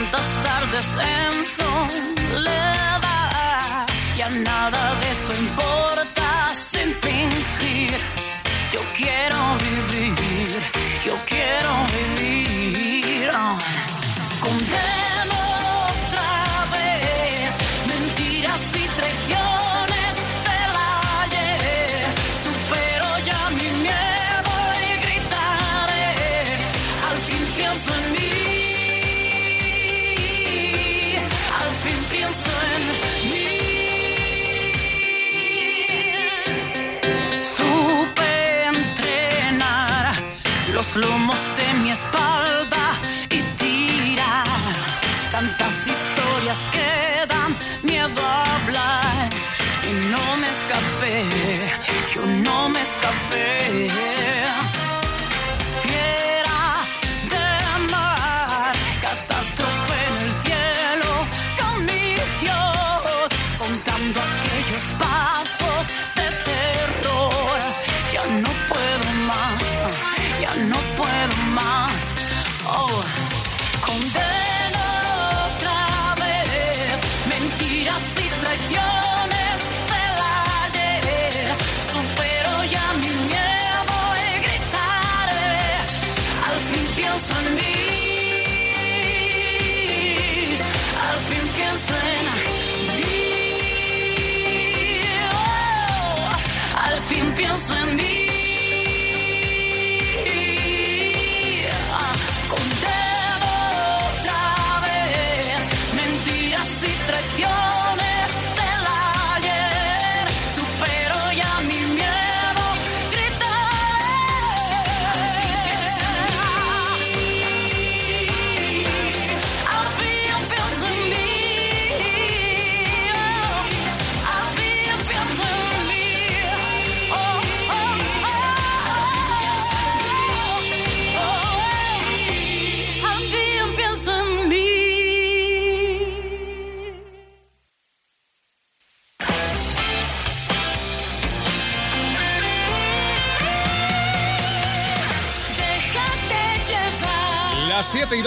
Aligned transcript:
tantas 0.00 0.28
tardes 0.44 0.86
en 1.18 1.32
soledad. 2.38 3.02
Ya 4.16 4.28
nada 4.30 4.94
de 5.00 5.06
eso 5.10 5.32
importa 5.46 6.26
sin 6.54 6.88
fingir. 6.94 7.98
Yo 8.72 8.80
quiero 8.96 9.38
vivir, 9.66 10.58
yo 11.04 11.14
quiero 11.26 11.70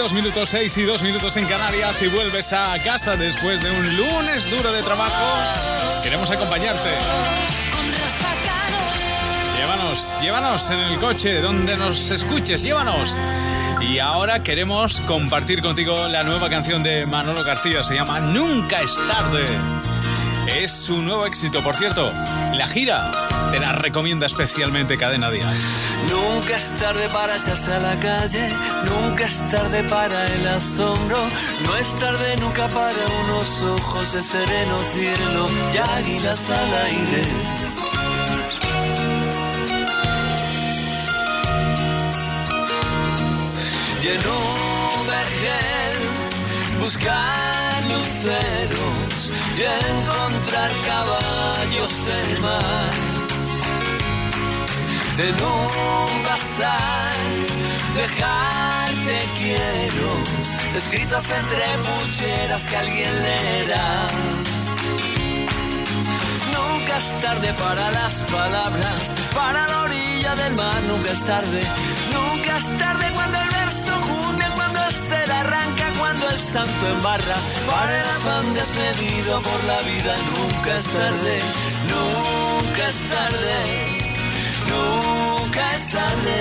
2 0.04 0.12
minutos, 0.12 0.50
6 0.50 0.76
y 0.76 0.82
2 0.82 1.02
minutos 1.02 1.34
en 1.38 1.46
Canarias 1.46 2.02
y 2.02 2.08
vuelves 2.08 2.52
a 2.52 2.76
casa 2.84 3.16
después 3.16 3.62
de 3.62 3.70
un 3.70 3.96
lunes 3.96 4.50
duro 4.50 4.70
de 4.70 4.82
trabajo. 4.82 5.24
Queremos 6.02 6.30
acompañarte. 6.30 6.90
Llévanos, 9.56 10.18
llévanos 10.20 10.68
en 10.68 10.80
el 10.80 10.98
coche, 10.98 11.40
donde 11.40 11.78
nos 11.78 12.10
escuches, 12.10 12.62
llévanos. 12.62 13.18
Y 13.80 13.98
ahora 13.98 14.42
queremos 14.42 15.00
compartir 15.00 15.62
contigo 15.62 16.06
la 16.08 16.22
nueva 16.22 16.50
canción 16.50 16.82
de 16.82 17.06
Manolo 17.06 17.42
Castilla, 17.42 17.82
se 17.82 17.94
llama 17.94 18.20
Nunca 18.20 18.82
es 18.82 18.94
tarde. 19.08 19.46
Es 20.54 20.70
su 20.70 21.00
nuevo 21.00 21.24
éxito, 21.24 21.62
por 21.62 21.74
cierto. 21.76 22.12
La 22.52 22.68
gira 22.68 23.10
te 23.54 23.60
la 23.60 23.72
recomienda 23.72 24.26
especialmente 24.26 24.98
Cadena 24.98 25.30
Díaz. 25.30 25.54
Nunca 26.10 26.56
es 26.56 26.74
tarde 26.80 27.08
para 27.08 27.36
echarse 27.36 27.72
a 27.72 27.78
la 27.78 27.96
calle, 28.00 28.48
nunca 28.90 29.26
es 29.26 29.48
tarde 29.48 29.84
para 29.84 30.26
el 30.26 30.48
asombro, 30.48 31.18
no 31.64 31.76
es 31.76 31.94
tarde 32.00 32.36
nunca 32.40 32.66
para 32.66 33.02
unos 33.22 33.62
ojos 33.62 34.12
de 34.12 34.24
sereno 34.24 34.76
cielo 34.92 35.48
y 35.72 35.76
águilas 35.76 36.50
al 36.50 36.74
aire. 36.86 37.22
Y 44.02 44.06
en 44.16 44.22
un 44.40 45.06
vergel 45.06 45.96
buscar 46.80 47.82
luceros 47.92 49.32
y 49.56 49.62
encontrar 49.62 50.70
caballos 50.86 51.92
del 52.06 52.40
mar 52.40 53.13
un 55.22 56.22
bazar 56.24 57.12
dejarte 57.94 59.28
quiero. 59.38 60.10
Escritas 60.76 61.24
entre 61.30 61.64
pucheras 61.86 62.64
que 62.64 62.76
alguien 62.76 63.22
leerá. 63.22 64.08
Nunca 66.52 66.98
es 66.98 67.20
tarde 67.22 67.54
para 67.54 67.90
las 67.92 68.24
palabras. 68.24 69.14
Para 69.34 69.68
la 69.68 69.82
orilla 69.82 70.34
del 70.34 70.54
mar 70.56 70.82
nunca 70.88 71.12
es 71.12 71.24
tarde. 71.24 71.62
Nunca 72.12 72.56
es 72.56 72.78
tarde 72.78 73.06
cuando 73.14 73.38
el 73.38 73.50
verso 73.50 73.92
junte 74.08 74.44
cuando 74.56 74.80
el 74.84 74.94
ser 74.94 75.30
arranca 75.30 75.92
cuando 75.96 76.28
el 76.28 76.38
santo 76.40 76.88
embarra. 76.88 77.36
Para 77.70 78.00
el 78.00 78.08
afán 78.16 78.54
despedido 78.54 79.40
por 79.42 79.64
la 79.64 79.80
vida 79.82 80.14
nunca 80.34 80.76
es 80.76 80.84
tarde. 80.84 81.38
Nunca 81.88 82.88
es 82.88 83.00
tarde 83.08 83.93
nunca 84.70 85.74
es 85.76 85.90
tarde. 85.90 86.36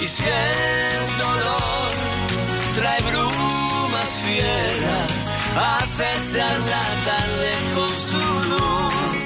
Y 0.00 0.06
si 0.06 0.24
el 0.24 1.18
dolor 1.18 1.90
trae 2.74 3.00
brumas 3.02 4.10
fieras, 4.24 5.30
acechar 5.56 6.58
la 6.74 6.86
tarde 7.08 7.52
con 7.74 7.90
su 8.08 8.22
luz. 8.50 9.24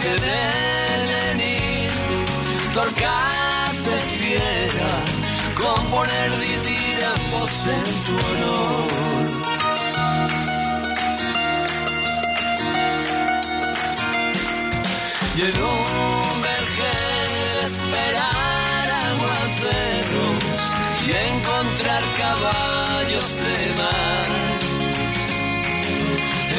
Se 0.00 0.10
deben 0.30 1.40
ir 1.40 1.90
fieras 2.74 3.41
componer 6.22 6.62
diramos 6.62 7.66
en 7.66 7.84
tu 8.04 8.14
honor. 8.26 8.92
Y 15.34 15.40
en 15.40 15.62
un 15.62 16.42
vergel 16.42 17.58
esperar 17.64 18.86
aguaceros 19.10 20.64
y 21.06 21.10
encontrar 21.32 22.02
caballos 22.18 23.30
de 23.42 23.74
mar. 23.80 24.28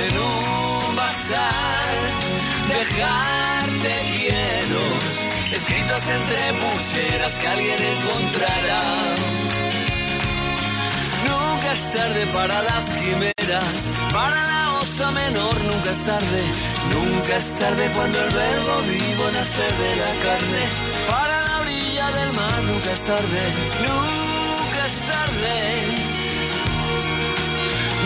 En 0.05 0.13
un 0.17 0.95
bazar 0.95 1.95
dejarte 2.67 3.93
quieros 4.15 5.03
escritos 5.53 6.03
entre 6.09 6.53
pucheras 6.53 7.39
que 7.39 7.47
alguien 7.47 7.79
encontrará. 7.79 9.22
Nunca 11.73 11.87
es 11.87 11.93
tarde 11.95 12.27
para 12.27 12.61
las 12.61 12.85
quimeras 13.01 13.89
Para 14.13 14.45
la 14.45 14.79
osa 14.79 15.09
menor 15.09 15.55
nunca 15.63 15.91
es 15.91 16.03
tarde, 16.03 16.43
nunca 16.93 17.37
es 17.37 17.53
tarde 17.55 17.91
cuando 17.95 18.21
el 18.21 18.29
verbo 18.29 18.81
vivo 18.81 19.31
nace 19.33 19.63
de 19.63 19.95
la 19.95 20.11
carne. 20.23 20.63
Para 21.09 21.41
la 21.41 21.59
orilla 21.61 22.11
del 22.11 22.33
mar 22.33 22.61
nunca 22.67 22.91
es 22.91 23.01
tarde, 23.01 23.41
nunca 23.87 24.85
es 24.85 24.97
tarde. 25.13 25.55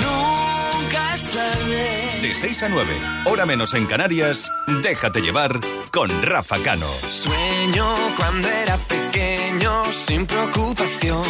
Nunca 0.06 1.16
es 1.16 1.30
tarde. 1.30 2.20
De 2.22 2.36
6 2.36 2.64
a 2.64 2.70
9, 2.70 3.02
hora 3.26 3.46
menos 3.46 3.74
en 3.74 3.86
Canarias, 3.86 4.50
déjate 4.82 5.20
llevar 5.20 5.60
con 5.92 6.10
Rafa 6.22 6.58
Cano. 6.60 6.88
Sueño 6.88 7.86
cuando 8.16 8.48
era 8.48 8.78
pequeño, 8.78 9.92
sin 9.92 10.26
preocupación 10.26 11.26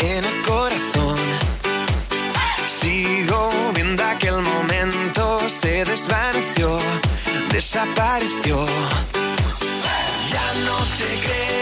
en 0.00 0.22
el 0.22 0.42
corazón. 0.42 1.21
Sigo 2.82 3.48
viendo 3.74 4.02
aquel 4.02 4.40
momento, 4.42 5.48
se 5.48 5.84
desvaneció, 5.84 6.80
desapareció. 7.52 8.66
Ya 10.32 10.46
no 10.64 10.76
te 10.98 11.20
creo, 11.20 11.61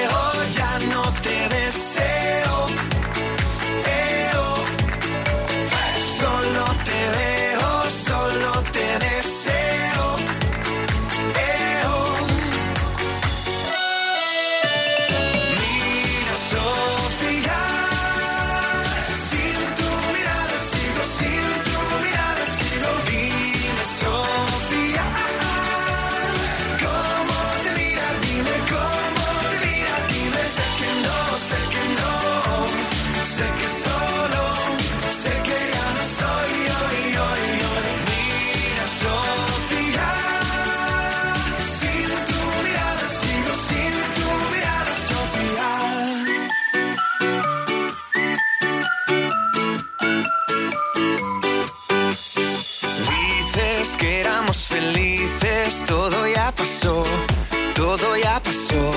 todo 56.81 58.17
ya 58.17 58.41
pasó. 58.43 58.93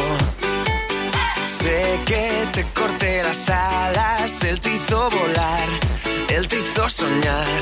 Sé 1.46 2.00
que 2.06 2.48
te 2.54 2.64
corté 2.74 3.24
las 3.24 3.50
alas, 3.50 4.44
él 4.44 4.60
te 4.60 4.74
hizo 4.74 5.10
volar, 5.10 5.68
él 6.30 6.48
te 6.48 6.60
hizo 6.60 6.90
soñar. 6.90 7.62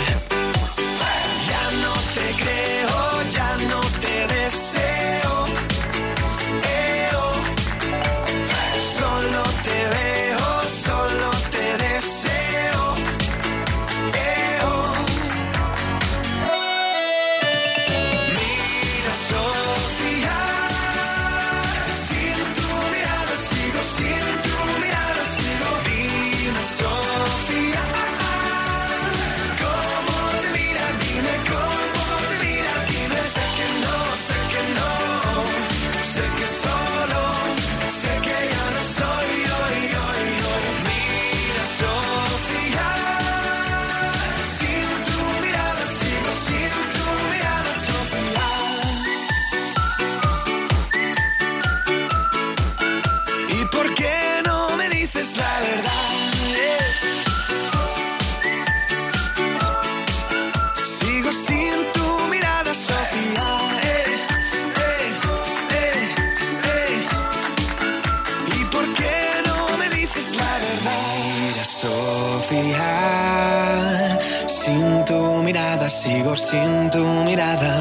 Sin 76.35 76.89
tu 76.89 77.03
mirada. 77.25 77.80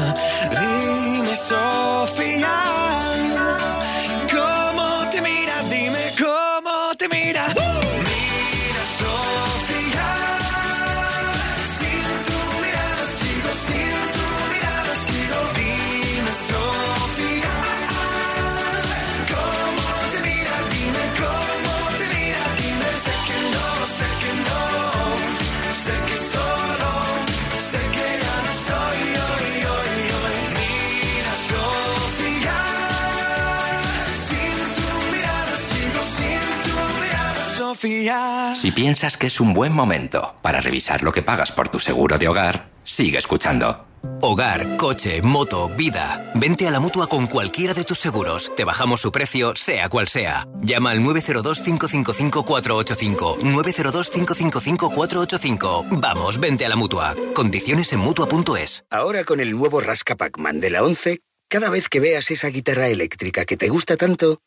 Si 38.55 38.71
piensas 38.71 39.17
que 39.17 39.27
es 39.27 39.39
un 39.39 39.53
buen 39.53 39.73
momento 39.73 40.35
para 40.41 40.61
revisar 40.61 41.03
lo 41.03 41.11
que 41.11 41.21
pagas 41.21 41.51
por 41.51 41.69
tu 41.69 41.79
seguro 41.79 42.17
de 42.17 42.27
hogar, 42.27 42.69
sigue 42.83 43.17
escuchando. 43.17 43.85
Hogar, 44.21 44.77
coche, 44.77 45.21
moto, 45.21 45.69
vida. 45.69 46.31
Vente 46.35 46.67
a 46.67 46.71
la 46.71 46.79
mutua 46.79 47.07
con 47.07 47.27
cualquiera 47.27 47.73
de 47.73 47.83
tus 47.83 47.99
seguros. 47.99 48.51
Te 48.55 48.63
bajamos 48.65 49.01
su 49.01 49.11
precio, 49.11 49.55
sea 49.55 49.89
cual 49.89 50.07
sea. 50.07 50.47
Llama 50.61 50.91
al 50.91 51.01
902-555-485. 51.01 53.39
902-555-485. 53.39 55.99
Vamos, 55.99 56.39
vente 56.39 56.65
a 56.65 56.69
la 56.69 56.75
mutua. 56.75 57.15
Condiciones 57.33 57.91
en 57.93 57.99
mutua.es. 57.99 58.85
Ahora 58.89 59.23
con 59.23 59.39
el 59.39 59.51
nuevo 59.51 59.79
Rasca 59.81 60.15
Pac-Man 60.15 60.59
de 60.59 60.71
la 60.71 60.83
11, 60.83 61.19
cada 61.47 61.69
vez 61.69 61.89
que 61.89 61.99
veas 61.99 62.31
esa 62.31 62.47
guitarra 62.49 62.87
eléctrica 62.87 63.45
que 63.45 63.57
te 63.57 63.69
gusta 63.69 63.97
tanto, 63.97 64.41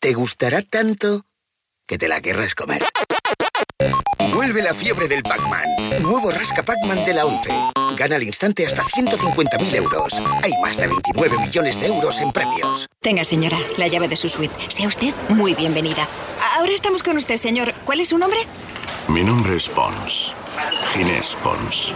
te 0.00 0.14
gustará 0.14 0.62
tanto 0.62 1.24
que 1.92 1.98
te 1.98 2.08
la 2.08 2.22
querrás 2.22 2.54
comer. 2.54 2.82
Vuelve 4.32 4.62
la 4.62 4.72
fiebre 4.72 5.08
del 5.08 5.22
Pac-Man. 5.22 6.00
Nuevo 6.00 6.30
Rasca 6.30 6.62
Pac-Man 6.62 7.04
de 7.04 7.12
la 7.12 7.26
11. 7.26 7.50
Gana 7.98 8.16
al 8.16 8.22
instante 8.22 8.64
hasta 8.64 8.82
150.000 8.82 9.74
euros. 9.74 10.14
Hay 10.42 10.52
más 10.62 10.78
de 10.78 10.86
29 10.86 11.36
millones 11.40 11.78
de 11.78 11.88
euros 11.88 12.18
en 12.22 12.32
premios. 12.32 12.88
Tenga, 13.02 13.24
señora, 13.24 13.58
la 13.76 13.88
llave 13.88 14.08
de 14.08 14.16
su 14.16 14.30
suite. 14.30 14.54
Sea 14.70 14.88
usted 14.88 15.12
muy 15.28 15.54
bienvenida. 15.54 16.08
Ahora 16.56 16.72
estamos 16.72 17.02
con 17.02 17.18
usted, 17.18 17.36
señor. 17.36 17.74
¿Cuál 17.84 18.00
es 18.00 18.08
su 18.08 18.16
nombre? 18.16 18.40
Mi 19.08 19.22
nombre 19.22 19.58
es 19.58 19.68
Pons. 19.68 20.32
Ginés 20.94 21.36
Pons. 21.42 21.92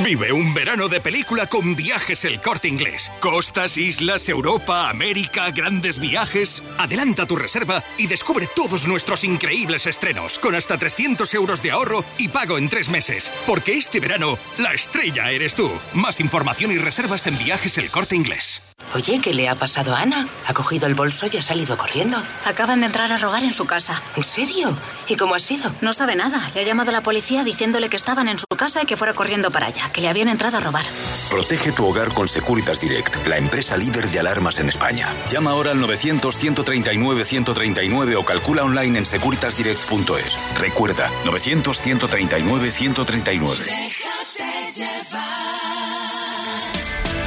Vive 0.00 0.32
un 0.32 0.54
verano 0.54 0.88
de 0.88 1.00
película 1.00 1.46
con 1.46 1.76
viajes 1.76 2.24
el 2.24 2.40
corte 2.40 2.66
inglés. 2.66 3.12
Costas, 3.20 3.76
islas, 3.76 4.26
Europa, 4.28 4.88
América, 4.88 5.50
grandes 5.50 6.00
viajes. 6.00 6.62
Adelanta 6.78 7.26
tu 7.26 7.36
reserva 7.36 7.84
y 7.98 8.06
descubre 8.06 8.48
todos 8.56 8.86
nuestros 8.88 9.22
increíbles 9.22 9.86
estrenos 9.86 10.38
con 10.38 10.54
hasta 10.54 10.78
300 10.78 11.32
euros 11.34 11.62
de 11.62 11.72
ahorro 11.72 12.04
y 12.16 12.28
pago 12.28 12.56
en 12.56 12.70
tres 12.70 12.88
meses. 12.88 13.30
Porque 13.46 13.74
este 13.74 14.00
verano, 14.00 14.38
la 14.58 14.72
estrella 14.72 15.30
eres 15.30 15.54
tú. 15.54 15.70
Más 15.92 16.20
información 16.20 16.72
y 16.72 16.78
reservas 16.78 17.26
en 17.26 17.36
viajes 17.38 17.76
el 17.76 17.90
corte 17.90 18.16
inglés. 18.16 18.62
Oye, 18.94 19.20
¿qué 19.20 19.32
le 19.32 19.48
ha 19.48 19.54
pasado 19.54 19.94
a 19.94 20.00
Ana? 20.00 20.26
Ha 20.46 20.52
cogido 20.52 20.86
el 20.86 20.94
bolso 20.94 21.26
y 21.32 21.38
ha 21.38 21.42
salido 21.42 21.78
corriendo. 21.78 22.22
Acaban 22.44 22.80
de 22.80 22.86
entrar 22.86 23.10
a 23.10 23.16
robar 23.16 23.42
en 23.42 23.54
su 23.54 23.64
casa. 23.64 24.02
¿En 24.16 24.22
serio? 24.22 24.76
¿Y 25.08 25.16
cómo 25.16 25.34
ha 25.34 25.38
sido? 25.38 25.72
No 25.80 25.94
sabe 25.94 26.14
nada. 26.14 26.50
Le 26.54 26.60
ha 26.60 26.64
llamado 26.64 26.90
a 26.90 26.92
la 26.92 27.00
policía 27.00 27.42
diciéndole 27.42 27.88
que 27.88 27.96
estaban 27.96 28.28
en 28.28 28.36
su 28.38 28.44
casa 28.56 28.82
y 28.82 28.86
que 28.86 28.98
fuera 28.98 29.14
corriendo 29.14 29.50
para 29.50 29.68
allá, 29.68 29.88
que 29.92 30.02
le 30.02 30.08
habían 30.08 30.28
entrado 30.28 30.58
a 30.58 30.60
robar. 30.60 30.84
Protege 31.30 31.72
tu 31.72 31.86
hogar 31.86 32.12
con 32.12 32.28
Securitas 32.28 32.80
Direct, 32.80 33.26
la 33.26 33.38
empresa 33.38 33.78
líder 33.78 34.10
de 34.10 34.20
alarmas 34.20 34.58
en 34.58 34.68
España. 34.68 35.08
Llama 35.30 35.52
ahora 35.52 35.70
al 35.70 35.78
900-139-139 35.80 38.16
o 38.16 38.24
calcula 38.24 38.64
online 38.64 38.98
en 38.98 39.06
securitasdirect.es. 39.06 40.36
Recuerda, 40.58 41.08
900-139-139. 41.24 43.58
Déjate 43.58 44.72
llevar. 44.74 45.61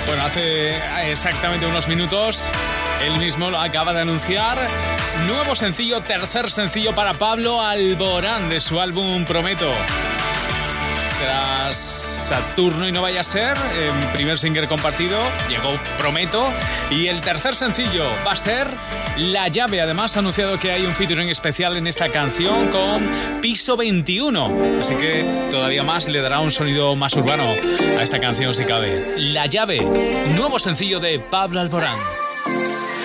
Bueno, 0.07 0.25
hace 0.25 0.77
exactamente 1.11 1.65
unos 1.65 1.87
minutos 1.87 2.47
él 3.01 3.17
mismo 3.19 3.51
lo 3.51 3.59
acaba 3.59 3.93
de 3.93 4.01
anunciar. 4.01 4.57
Nuevo 5.27 5.55
sencillo, 5.55 6.01
tercer 6.01 6.49
sencillo 6.49 6.95
para 6.95 7.13
Pablo 7.13 7.61
Alborán 7.61 8.49
de 8.49 8.59
su 8.59 8.79
álbum 8.79 9.25
Prometo. 9.25 9.71
Tras 11.21 12.14
Saturno 12.25 12.87
y 12.87 12.91
no 12.91 13.03
vaya 13.03 13.21
a 13.21 13.23
ser, 13.23 13.55
en 13.55 14.11
primer 14.11 14.39
single 14.39 14.67
compartido, 14.67 15.21
llegó 15.47 15.69
Prometo. 15.99 16.43
Y 16.89 17.05
el 17.05 17.21
tercer 17.21 17.55
sencillo 17.55 18.03
va 18.25 18.31
a 18.31 18.35
ser 18.35 18.67
La 19.15 19.47
Llave. 19.47 19.79
Además, 19.79 20.15
ha 20.15 20.19
anunciado 20.19 20.59
que 20.59 20.71
hay 20.71 20.87
un 20.87 20.93
featuring 20.93 21.29
especial 21.29 21.77
en 21.77 21.85
esta 21.85 22.09
canción 22.09 22.69
con 22.69 23.07
Piso 23.41 23.77
21. 23.77 24.81
Así 24.81 24.95
que 24.95 25.23
todavía 25.51 25.83
más 25.83 26.07
le 26.07 26.19
dará 26.19 26.39
un 26.39 26.51
sonido 26.51 26.95
más 26.95 27.13
urbano 27.13 27.43
a 27.43 28.01
esta 28.01 28.19
canción 28.19 28.55
si 28.55 28.65
cabe. 28.65 29.13
La 29.17 29.45
Llave, 29.45 29.81
nuevo 30.35 30.57
sencillo 30.57 30.99
de 30.99 31.19
Pablo 31.19 31.59
Alborán. 31.59 32.24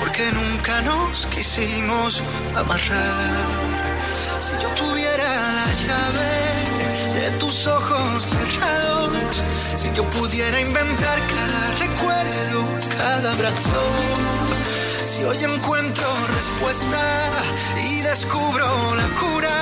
porque 0.00 0.30
nunca 0.32 0.80
nos 0.82 1.26
quisimos 1.26 2.22
amarrar. 2.54 3.46
Si 4.40 4.52
yo 4.62 4.68
tuviera 4.70 5.28
la 5.58 5.72
llave 5.84 7.20
de 7.20 7.30
tus 7.38 7.66
ojos 7.66 8.24
cerrados, 8.24 9.42
si 9.76 9.90
yo 9.92 10.08
pudiera 10.10 10.60
inventar 10.60 11.18
cada 11.26 11.72
recuerdo, 11.78 12.64
cada 12.96 13.32
abrazo, 13.32 13.82
si 15.04 15.24
hoy 15.24 15.42
encuentro 15.44 16.06
respuesta 16.34 17.30
y 17.88 18.00
descubro 18.02 18.94
la 18.94 19.08
cura, 19.20 19.58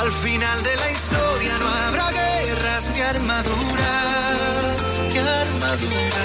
al 0.00 0.12
final 0.12 0.62
de 0.62 0.76
la 0.76 0.90
historia 0.90 1.58
no 1.58 1.68
habrá 1.68 2.10
guerras 2.10 2.90
ni 2.90 3.00
armaduras, 3.00 3.52
ni 5.12 5.18
armaduras. 5.18 6.24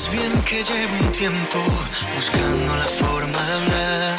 Sabes 0.00 0.18
bien 0.18 0.42
que 0.44 0.62
llevo 0.64 0.94
un 0.98 1.12
tiempo 1.12 1.58
buscando 2.14 2.74
la 2.74 2.84
forma 2.84 3.46
de 3.46 3.52
hablar. 3.52 4.18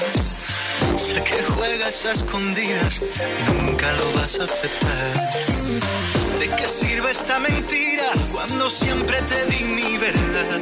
Sé 0.96 1.24
que 1.24 1.44
juegas 1.44 2.06
a 2.06 2.12
escondidas, 2.12 3.02
nunca 3.48 3.92
lo 3.94 4.12
vas 4.14 4.40
a 4.40 4.44
aceptar. 4.44 5.32
¿De 6.40 6.50
qué 6.50 6.68
sirve 6.68 7.10
esta 7.10 7.40
mentira 7.40 8.06
cuando 8.32 8.70
siempre 8.70 9.22
te 9.24 9.46
di 9.48 9.66
mi 9.66 9.98
verdad? 9.98 10.62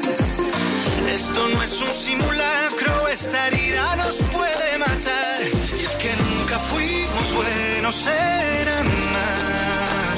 Esto 1.09 1.49
no 1.49 1.61
es 1.63 1.81
un 1.81 1.91
simulacro, 1.91 3.07
esta 3.09 3.47
herida 3.47 3.95
nos 3.97 4.21
puede 4.31 4.77
matar. 4.77 5.41
Y 5.79 5.83
es 5.83 5.95
que 5.97 6.11
nunca 6.15 6.57
fuimos 6.59 7.33
buenos 7.33 8.07
en 8.07 8.67
amar, 8.69 10.17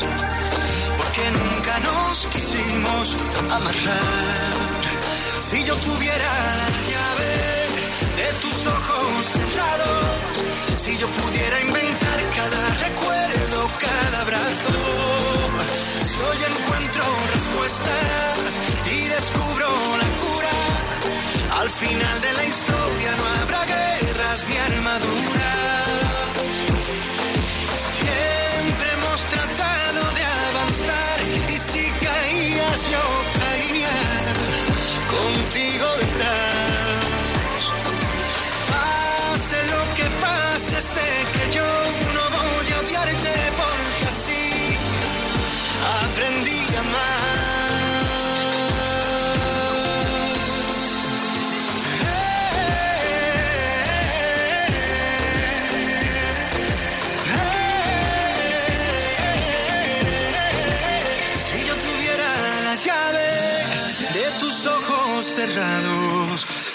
porque 0.95 1.23
nunca 1.31 1.79
nos 1.79 2.27
quisimos 2.27 3.15
amarrar. 3.49 4.70
Si 5.51 5.61
yo 5.65 5.75
tuviera 5.75 6.31
la 6.61 6.69
llave 6.89 7.33
de 8.19 8.39
tus 8.39 8.67
ojos 8.67 9.25
cerrados, 9.25 10.15
si 10.77 10.97
yo 10.97 11.07
pudiera 11.09 11.59
inventar 11.59 12.19
cada 12.37 12.73
recuerdo, 12.87 13.67
cada 13.77 14.21
abrazo, 14.21 14.73
si 16.07 16.17
hoy 16.21 16.37
encuentro 16.55 17.03
respuestas 17.33 18.59
y 18.95 19.07
descubro 19.09 19.67
la 19.97 20.09
cura, 20.23 21.59
al 21.59 21.69
final 21.69 22.21
de 22.21 22.31
la 22.31 22.45
historia 22.45 23.11
no 23.17 23.25
habrá 23.41 23.65
guerras 23.65 24.47
ni 24.47 24.55
armaduras. 24.55 25.70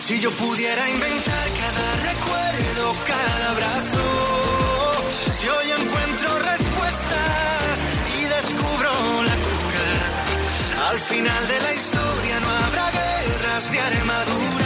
Si 0.07 0.21
yo 0.21 0.31
pudiera 0.31 0.89
inventar 0.89 1.49
cada 1.63 2.13
recuerdo, 2.13 2.95
cada 3.05 3.51
abrazo. 3.51 5.03
Si 5.33 5.49
hoy 5.49 5.69
encuentro 5.81 6.39
respuestas 6.39 7.73
y 8.17 8.23
descubro 8.23 8.91
la 9.25 9.35
cura. 9.35 10.91
Al 10.91 11.01
final 11.01 11.49
de 11.49 11.61
la 11.61 11.73
historia 11.75 12.39
no 12.39 12.49
habrá 12.49 12.89
guerras 12.93 13.71
ni 13.73 13.79
armaduras, 13.79 14.66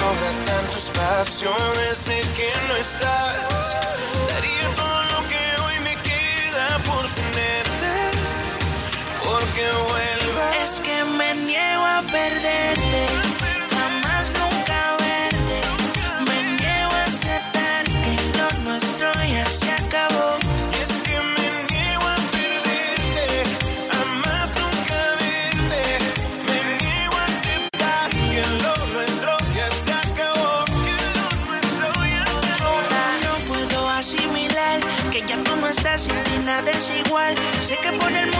Que 0.00 0.06
sobra 0.06 0.32
tanto 0.46 0.78
espacio 0.78 1.50
desde 1.76 2.20
que 2.32 2.50
no 2.68 2.76
estás. 2.76 3.76
Daría 4.30 4.68
todo 4.74 5.02
lo 5.12 5.28
que 5.28 5.62
hoy 5.62 5.80
me 5.80 5.94
queda 5.96 6.78
por 6.86 7.04
tenerte, 7.20 8.18
porque 9.22 9.66
vuelvas. 9.90 10.56
Es 10.64 10.80
que 10.80 11.04
me 11.04 11.34
niego 11.34 11.84
a 11.84 12.02
perderte. 12.10 13.06
Jamás 13.76 14.30
nunca 14.38 14.60
nada 36.50 36.70
es 36.72 36.90
igual. 37.06 37.34
Sé 37.60 37.76
que 37.76 37.92
por 37.92 38.12
el 38.12 38.39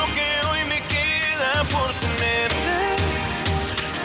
por 1.71 1.91
tenerme, 1.93 2.95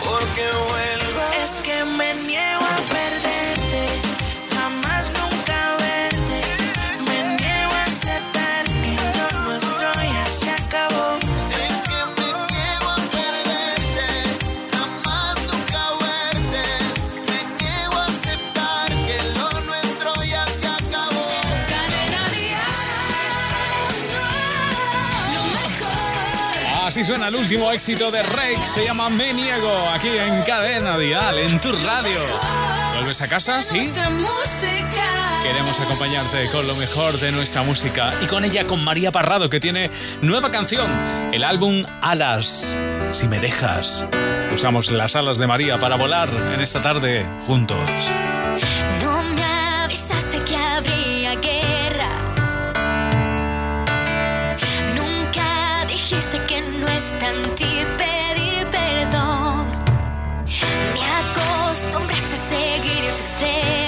porque 0.00 0.44
vuelva. 0.68 1.36
Es 1.44 1.60
que 1.60 1.84
me 1.84 2.14
niego 2.14 2.64
a 2.64 2.76
perder. 2.92 3.35
suena 27.06 27.28
el 27.28 27.36
último 27.36 27.70
éxito 27.70 28.10
de 28.10 28.20
Rake, 28.20 28.66
se 28.74 28.84
llama 28.84 29.08
Me 29.08 29.32
Niego, 29.32 29.88
aquí 29.90 30.08
en 30.08 30.42
Cadena 30.42 30.98
Dial, 30.98 31.38
en 31.38 31.60
tu 31.60 31.70
radio. 31.70 32.18
¿Vuelves 32.94 33.22
a 33.22 33.28
casa? 33.28 33.62
¿Sí? 33.62 33.88
Queremos 35.44 35.78
acompañarte 35.78 36.48
con 36.50 36.66
lo 36.66 36.74
mejor 36.74 37.16
de 37.20 37.30
nuestra 37.30 37.62
música 37.62 38.12
y 38.20 38.26
con 38.26 38.44
ella 38.44 38.66
con 38.66 38.82
María 38.82 39.12
Parrado, 39.12 39.48
que 39.48 39.60
tiene 39.60 39.88
nueva 40.20 40.50
canción, 40.50 40.90
el 41.32 41.44
álbum 41.44 41.84
Alas, 42.02 42.76
si 43.12 43.28
me 43.28 43.38
dejas. 43.38 44.04
Usamos 44.52 44.90
las 44.90 45.14
alas 45.14 45.38
de 45.38 45.46
María 45.46 45.78
para 45.78 45.94
volar 45.94 46.28
en 46.52 46.60
esta 46.60 46.82
tarde 46.82 47.24
juntos. 47.46 47.78
No 49.04 49.22
me 49.22 49.44
avisaste 49.44 50.40
que 50.42 50.56
habría 50.56 51.36
guerra. 51.36 52.18
Nunca 54.96 55.66
Dijiste 55.88 56.38
que 56.42 56.55
en 57.28 57.42
pedir 57.96 58.66
perdón. 58.70 59.66
Me 60.94 61.04
acostumbras 61.22 62.32
a 62.32 62.36
seguir 62.36 63.14
tus 63.16 63.40
redes. 63.40 63.85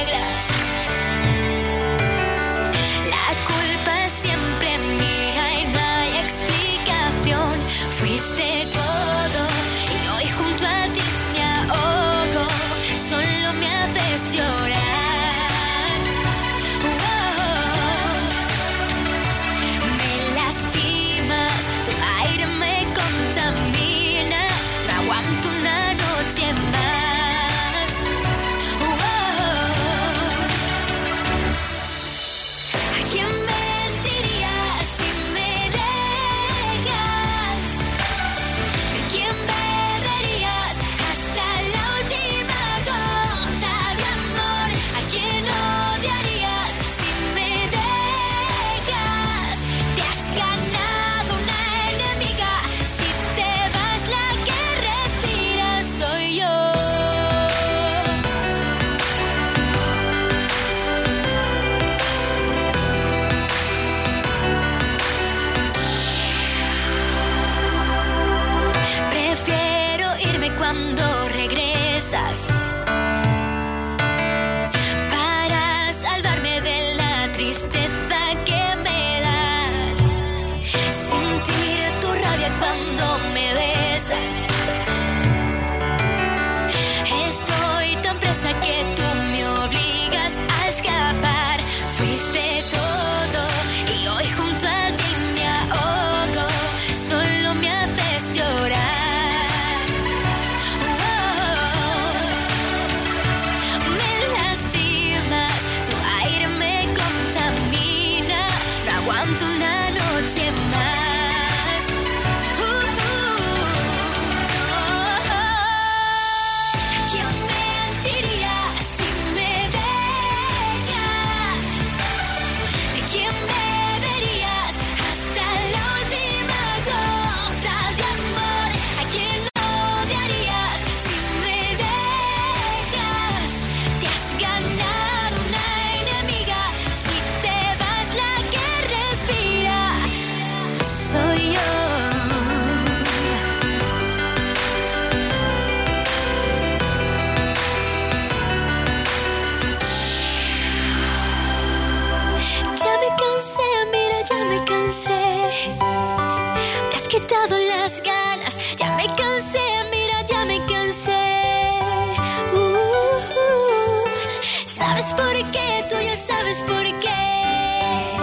Qué. 167.00 168.16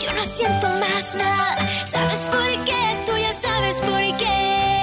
Yo 0.00 0.12
no 0.14 0.24
siento 0.24 0.68
más 0.68 1.14
nada. 1.14 1.68
¿Sabes 1.86 2.30
por 2.30 2.64
qué? 2.64 3.02
Tú 3.06 3.16
ya 3.16 3.32
sabes 3.32 3.80
por 3.80 4.16
qué. 4.18 4.81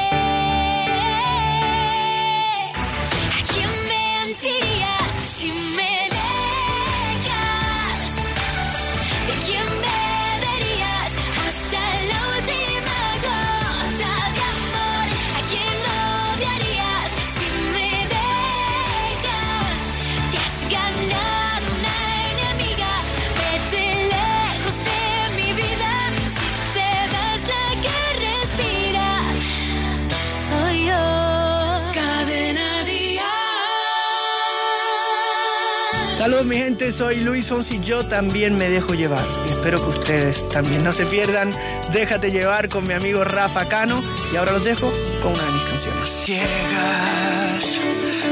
Saludos 36.19 36.45
mi 36.47 36.57
gente, 36.57 36.91
soy 36.91 37.21
Luis 37.21 37.47
Fonsi 37.47 37.77
y 37.77 37.79
yo 37.79 38.05
también 38.05 38.57
me 38.57 38.67
dejo 38.67 38.93
llevar. 38.93 39.25
Y 39.47 39.51
espero 39.51 39.81
que 39.81 39.97
ustedes 39.97 40.49
también 40.49 40.83
no 40.83 40.91
se 40.91 41.05
pierdan. 41.05 41.49
Déjate 41.93 42.29
llevar 42.33 42.67
con 42.67 42.85
mi 42.85 42.93
amigo 42.93 43.23
Rafa 43.23 43.69
Cano. 43.69 44.03
Y 44.33 44.35
ahora 44.35 44.51
los 44.51 44.65
dejo 44.65 44.91
con 45.23 45.31
una 45.31 45.41
de 45.45 45.51
mis 45.53 45.63
canciones. 45.63 46.09
Ciegas, 46.09 47.65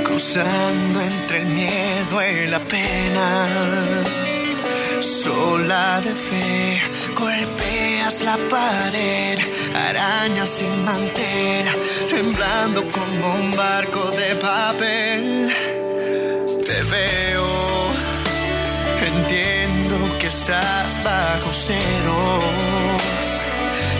cruzando 0.04 1.00
entre 1.00 1.44
el 1.44 1.48
miedo 1.48 2.30
y 2.30 2.48
la 2.48 2.60
pena. 2.60 3.48
Sola 5.00 6.02
de 6.02 6.14
fe, 6.14 6.82
golpeas 7.16 8.22
la 8.22 8.38
pared, 8.50 9.40
arañas 9.74 10.50
sin 10.50 10.84
mantel, 10.84 11.68
temblando 12.10 12.84
como 12.92 13.34
un 13.36 13.56
barco 13.56 14.12
de 14.12 14.36
papel. 14.36 15.54
Te 16.68 16.84
veo, 16.92 17.37
entiendo 19.18 19.96
que 20.20 20.28
estás 20.28 21.04
bajo 21.04 21.50
cero. 21.54 22.40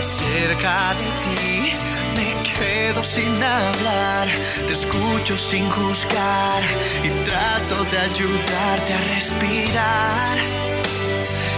Cerca 0.00 0.94
de 1.00 1.08
ti 1.24 1.72
me 2.16 2.28
quedo 2.50 3.02
sin 3.02 3.42
hablar, 3.42 4.28
te 4.66 4.72
escucho 4.72 5.36
sin 5.36 5.70
juzgar 5.70 6.62
y 7.04 7.10
trato 7.28 7.84
de 7.84 7.98
ayudarte 7.98 8.92
a 8.94 9.00
respirar. 9.14 10.36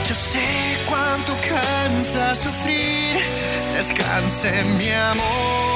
Yo 0.09 0.15
sé 0.15 0.49
cuánto 0.89 1.33
cansa 1.49 2.35
sufrir, 2.35 3.17
descanse 3.77 4.51
mi 4.79 4.91
amor. 4.91 5.70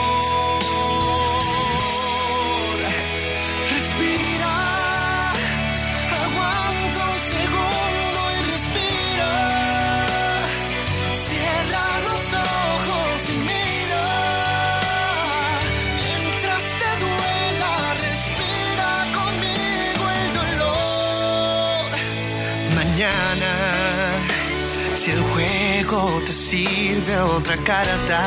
Si 25.05 25.11
el 25.11 25.23
juego 25.23 26.23
te 26.25 26.33
sirve 26.33 27.19
otra 27.19 27.57
carta 27.59 28.23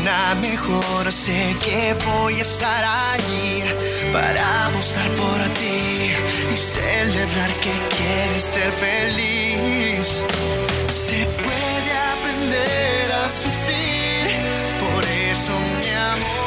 una 0.00 0.34
mejor. 0.36 1.12
Sé 1.12 1.56
que 1.64 1.96
voy 2.06 2.34
a 2.34 2.42
estar 2.42 2.84
allí 3.12 3.62
para 4.12 4.66
apostar 4.66 5.08
por 5.22 5.40
ti 5.60 6.12
y 6.54 6.56
celebrar 6.56 7.52
que 7.64 7.74
quieres 7.96 8.44
ser 8.54 8.70
feliz. 8.70 10.06
Se 11.06 11.18
puede 11.44 11.92
aprender 12.12 13.12
a 13.22 13.28
sufrir, 13.28 14.26
por 14.82 15.04
eso 15.04 15.52
mi 15.80 15.90
amor. 16.12 16.45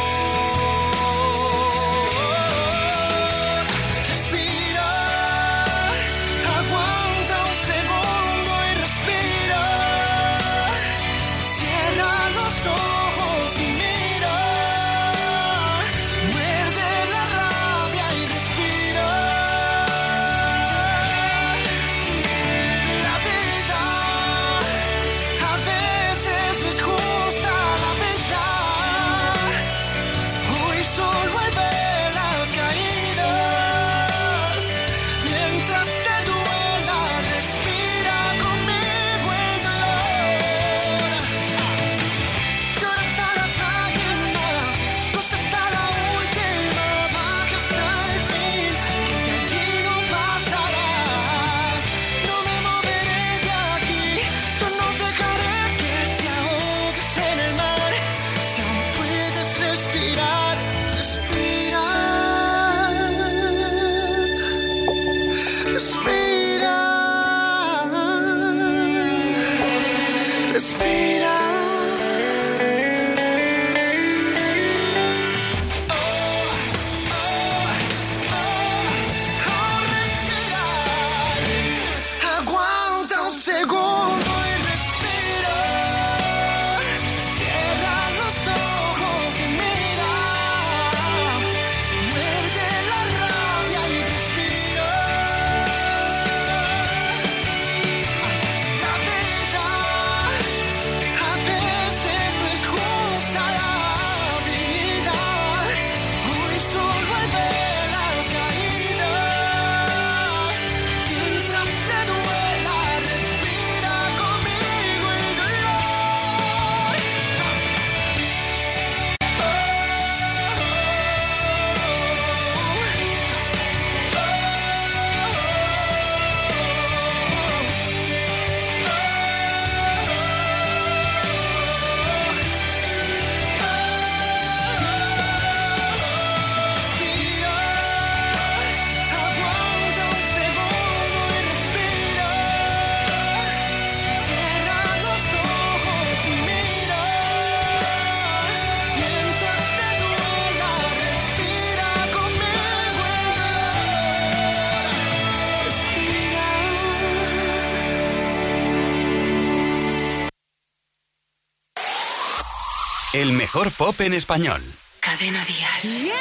Mejor 163.49 163.71
pop 163.71 163.99
en 164.01 164.13
español. 164.13 164.61
Cadena 164.99 165.43
Dial. 165.43 166.11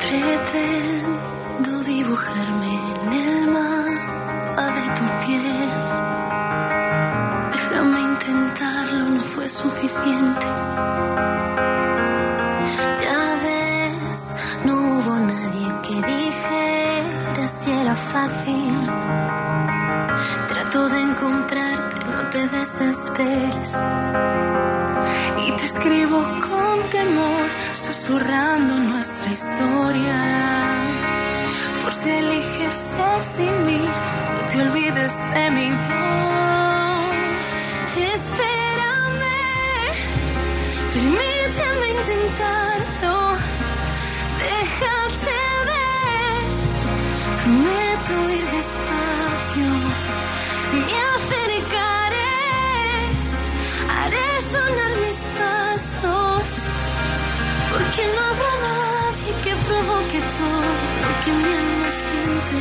Pretendo 0.00 1.72
dibujarme 1.84 2.72
en 3.04 3.12
el 3.22 3.50
mapa 3.56 4.66
de 4.78 4.86
tu 4.96 5.06
piel. 5.22 5.70
Déjame 7.52 8.00
intentarlo, 8.00 9.04
no 9.16 9.22
fue 9.22 9.48
suficiente. 9.48 10.46
Ya 13.00 13.22
ves, 13.44 14.34
no 14.64 14.74
hubo 14.74 15.14
nadie 15.20 15.68
que 15.84 15.96
dijera 16.10 17.46
si 17.46 17.70
era 17.70 17.94
fácil. 17.94 19.25
De 20.76 21.00
encontrarte, 21.00 22.04
no 22.04 22.28
te 22.28 22.46
desesperes. 22.48 23.78
Y 25.46 25.50
te 25.52 25.64
escribo 25.64 26.22
con 26.22 26.90
temor, 26.90 27.48
susurrando 27.72 28.74
nuestra 28.74 29.30
historia. 29.30 30.22
Por 31.82 31.92
si 31.94 32.10
eliges 32.10 32.74
ser 32.74 33.24
sin 33.24 33.66
mí, 33.66 33.80
no 33.80 34.48
te 34.48 34.60
olvides 34.60 35.14
de 35.34 35.50
mi 35.50 35.70
voz. 35.70 37.06
Espérame, 38.14 39.38
permíteme 40.92 41.86
intentarlo. 41.98 43.32
Déjate 44.44 45.38
ver, 45.70 46.44
prometo 47.42 48.14
ir 48.30 48.44
despacio. 48.50 48.55
Porque 57.76 58.02
no 58.14 58.20
habrá 58.30 58.52
nadie 58.68 59.32
que 59.44 59.52
provoque 59.68 60.20
todo 60.38 60.70
lo 61.02 61.10
que 61.22 61.30
mi 61.42 61.52
alma 61.62 61.90
siente. 62.04 62.58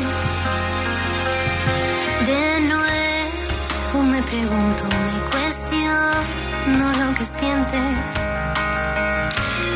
De 2.31 2.43
nuevo 2.71 3.97
me 4.11 4.21
pregunto, 4.23 4.83
me 5.07 5.17
cuestiono 5.31 6.85
lo 7.01 7.15
que 7.17 7.25
sientes. 7.25 8.11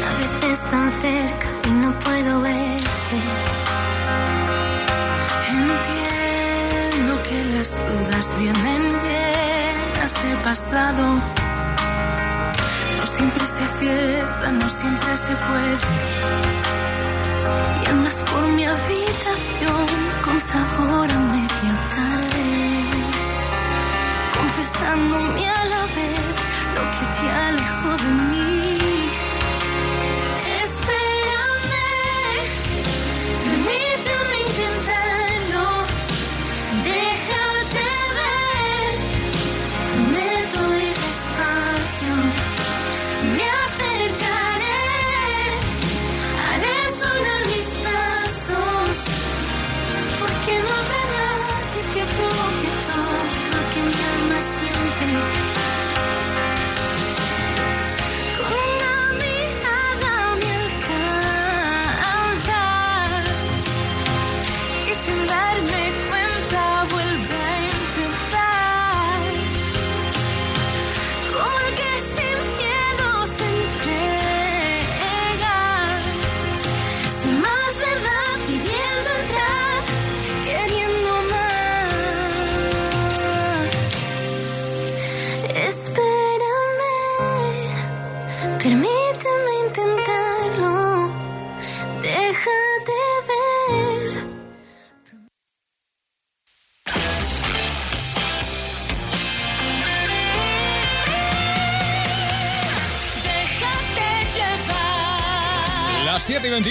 A 0.10 0.12
veces 0.22 0.60
tan 0.72 0.92
cerca 1.04 1.48
y 1.68 1.72
no 1.84 1.90
puedo 2.00 2.42
verte. 2.42 3.18
Entiendo 5.62 7.12
que 7.28 7.38
las 7.56 7.70
dudas 7.88 8.26
vienen 8.38 8.82
llenas 9.04 10.14
de 10.24 10.32
pasado. 10.44 11.39
Siempre 13.20 13.46
se 13.46 13.64
acierta, 13.66 14.50
no 14.54 14.70
siempre 14.70 15.18
se 15.18 15.36
puede. 15.48 15.78
Y 17.84 17.90
andas 17.90 18.24
por 18.32 18.44
mi 18.56 18.64
habitación 18.64 19.86
con 20.24 20.40
sabor 20.40 21.12
a 21.12 21.20
media 21.20 21.74
tarde. 21.98 22.46
Confesándome 24.38 25.50
a 25.50 25.66
la 25.66 25.82
vez 25.98 26.36
lo 26.76 26.84
que 26.96 27.06
te 27.20 27.30
alejó 27.30 27.90
de 27.98 28.12
mí. 28.30 28.69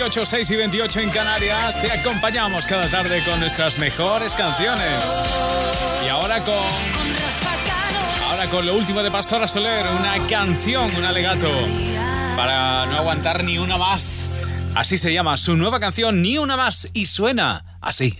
28, 0.08 0.24
6 0.24 0.50
y 0.52 0.56
28 0.56 1.00
en 1.00 1.10
Canarias, 1.10 1.82
te 1.82 1.92
acompañamos 1.92 2.66
cada 2.66 2.88
tarde 2.88 3.22
con 3.28 3.40
nuestras 3.40 3.78
mejores 3.78 4.34
canciones. 4.34 5.04
Y 6.02 6.08
ahora 6.08 6.42
con. 6.42 6.54
Ahora 8.26 8.46
con 8.50 8.64
lo 8.64 8.74
último 8.74 9.02
de 9.02 9.10
Pastora 9.10 9.46
Soler, 9.46 9.86
una 9.86 10.26
canción, 10.26 10.90
un 10.96 11.04
alegato. 11.04 11.50
Para 12.36 12.86
no 12.86 12.96
aguantar 12.96 13.44
ni 13.44 13.58
una 13.58 13.76
más. 13.76 14.30
Así 14.74 14.96
se 14.96 15.12
llama 15.12 15.36
su 15.36 15.58
nueva 15.58 15.78
canción, 15.78 16.22
Ni 16.22 16.38
una 16.38 16.56
más. 16.56 16.88
Y 16.94 17.04
suena 17.04 17.76
así. 17.82 18.18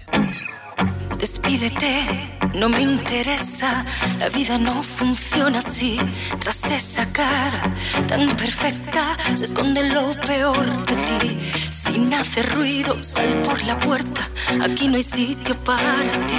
Despídete, 1.18 2.06
no 2.54 2.68
me 2.68 2.80
interesa, 2.82 3.84
la 4.18 4.28
vida 4.28 4.56
no 4.56 4.82
funciona 4.82 5.58
así. 5.60 5.98
Tras 6.38 6.64
esa 6.66 7.10
cara 7.12 7.74
tan 8.06 8.36
perfecta 8.36 9.16
se 9.34 9.46
esconde 9.46 9.88
lo 9.88 10.12
peor 10.20 10.86
de 10.86 10.96
ti. 10.96 11.38
Sin 11.88 12.12
hacer 12.12 12.54
ruido, 12.54 13.02
sal 13.02 13.42
por 13.44 13.62
la 13.64 13.80
puerta, 13.80 14.28
aquí 14.60 14.88
no 14.88 14.96
hay 14.96 15.02
sitio 15.02 15.56
para 15.64 16.26
ti. 16.26 16.36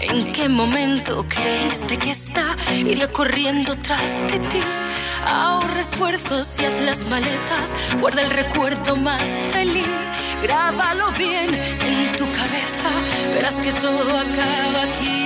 ¿En 0.00 0.32
qué 0.32 0.48
momento 0.48 1.26
creíste 1.28 1.96
que 1.96 2.10
esta 2.10 2.56
iría 2.72 3.12
corriendo 3.12 3.74
tras 3.74 4.22
de 4.22 4.38
ti? 4.38 4.62
Ahorra 5.26 5.80
esfuerzos 5.80 6.60
y 6.60 6.66
haz 6.66 6.80
las 6.82 7.04
maletas, 7.06 7.74
guarda 8.00 8.22
el 8.22 8.30
recuerdo 8.30 8.94
más 8.96 9.28
feliz. 9.52 9.88
Grábalo 10.42 11.10
bien 11.18 11.52
en 11.54 12.16
tu 12.16 12.24
cabeza, 12.26 12.90
verás 13.34 13.56
que 13.56 13.72
todo 13.72 14.16
acaba 14.16 14.82
aquí. 14.84 15.25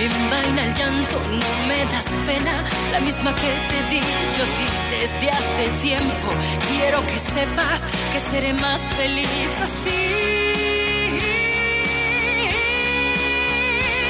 Envaina 0.00 0.62
el 0.64 0.74
llanto, 0.74 1.18
no 1.18 1.66
me 1.66 1.84
das 1.86 2.14
pena. 2.24 2.62
La 2.92 3.00
misma 3.00 3.34
que 3.34 3.50
te 3.68 3.82
di 3.90 4.00
yo 4.36 4.44
a 4.44 4.50
ti 4.56 4.66
desde 4.90 5.28
hace 5.28 5.68
tiempo. 5.82 6.28
Quiero 6.68 7.04
que 7.06 7.18
sepas 7.18 7.84
que 8.12 8.20
seré 8.30 8.52
más 8.54 8.80
feliz 8.94 9.28
así. 9.60 9.90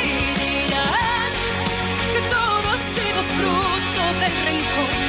Y 0.04 0.22
que 2.12 2.22
todo 2.28 2.66
ha 2.74 2.78
sido 2.94 3.20
fruto 3.36 4.02
del 4.20 4.34
rencor. 4.44 5.07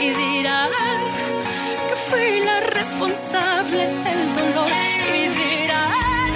Y 0.00 0.10
dirán 0.10 0.70
que 1.88 1.94
fui 2.08 2.40
la 2.44 2.60
responsable 2.60 3.86
del 4.06 4.34
dolor 4.36 4.70
y 5.12 5.28
dirán 5.28 6.32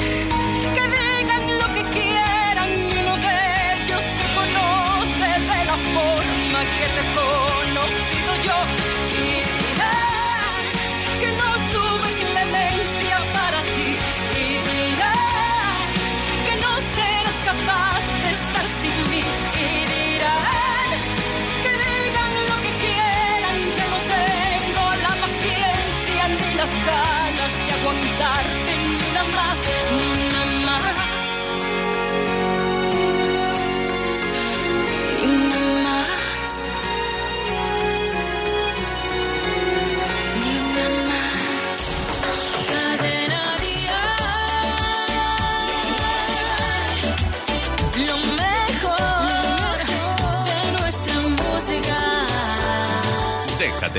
que 0.75 0.85
digan 0.97 1.59
lo 1.61 1.75
que 1.75 1.85
quieran 1.97 2.71
y 2.75 2.93
uno 2.99 3.17
de 3.27 3.37
ellos 3.75 4.03
te 4.21 4.27
conoce 4.39 5.29
de 5.53 5.65
la 5.71 5.77
forma 5.95 6.61
que 6.79 6.87
te 6.95 7.01
he 7.01 7.58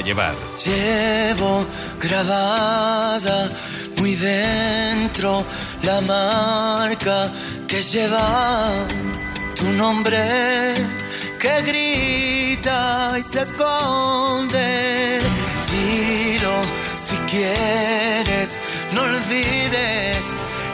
Llevar. 0.03 0.33
Llevo 0.65 1.65
grabada 1.99 3.49
muy 3.97 4.15
dentro 4.15 5.43
la 5.83 5.99
marca 6.01 7.31
que 7.67 7.81
lleva 7.81 8.69
tu 9.55 9.71
nombre 9.73 10.17
que 11.39 11.62
grita 11.63 13.15
y 13.19 13.23
se 13.23 13.41
esconde. 13.41 15.21
Dilo 15.69 16.55
si 16.95 17.15
quieres, 17.31 18.57
no 18.93 19.01
olvides 19.01 20.25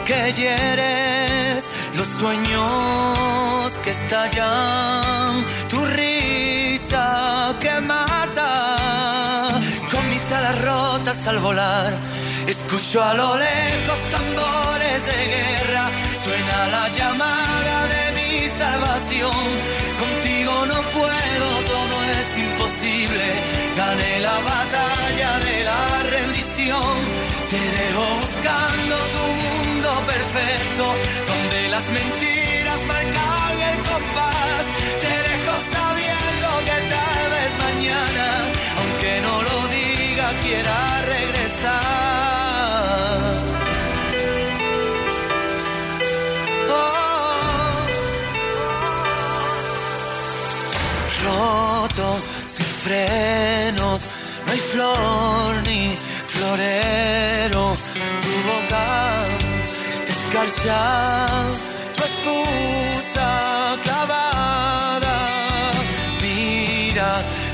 que 0.04 0.32
hieres 0.32 1.68
los 1.96 2.06
sueños 2.06 3.78
que 3.82 3.90
estallan, 3.90 5.44
tu 5.68 5.84
risa 5.86 7.56
que 7.60 7.80
al 11.06 11.38
volar. 11.38 11.92
Escucho 12.48 13.00
a 13.00 13.14
lo 13.14 13.36
lejos 13.36 14.00
tambores 14.10 15.06
de 15.06 15.18
guerra, 15.34 15.88
suena 16.24 16.66
la 16.66 16.88
llamada 16.88 17.86
de 17.94 18.04
mi 18.16 18.48
salvación. 18.48 19.44
Contigo 20.00 20.66
no 20.66 20.82
puedo, 20.90 21.48
todo 21.64 21.96
es 22.18 22.38
imposible. 22.38 23.24
Gané 23.76 24.18
la 24.18 24.38
batalla 24.40 25.38
de 25.46 25.64
la 25.70 26.02
rendición. 26.10 26.94
Te 27.50 27.60
dejo 27.78 28.04
buscando 28.22 28.96
tu 29.14 29.24
mundo 29.44 29.88
perfecto, 30.06 30.84
donde 31.28 31.68
las 31.68 31.86
mentiras 31.88 32.80
marcan 32.88 33.25
flor 54.76 55.62
ni 55.68 55.82
florero. 56.32 57.64
Tu 58.24 58.32
boca 58.50 58.86
te 60.06 60.12
escarcha, 60.18 60.82
tu 61.96 62.02
excusa 62.10 63.30
clavada. 63.84 65.16
Mira 66.22 67.10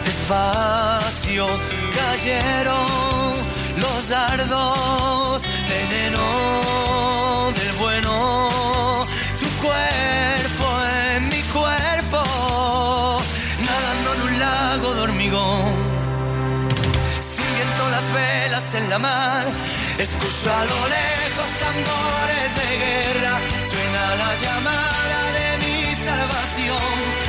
despacio, 0.07 1.47
cayeron 1.99 3.33
los 3.85 4.01
dardos, 4.15 5.02
en 18.75 18.89
la 18.89 18.99
mar, 18.99 19.47
escucho 19.99 20.51
a 20.51 20.65
lo 20.65 20.89
lejos 20.89 21.49
tambores 21.61 22.55
de 22.57 22.77
guerra, 22.79 23.39
suena 23.71 24.15
la 24.17 24.35
llamada 24.35 25.33
de 25.39 25.67
mi 25.67 25.95
salvación. 26.05 27.22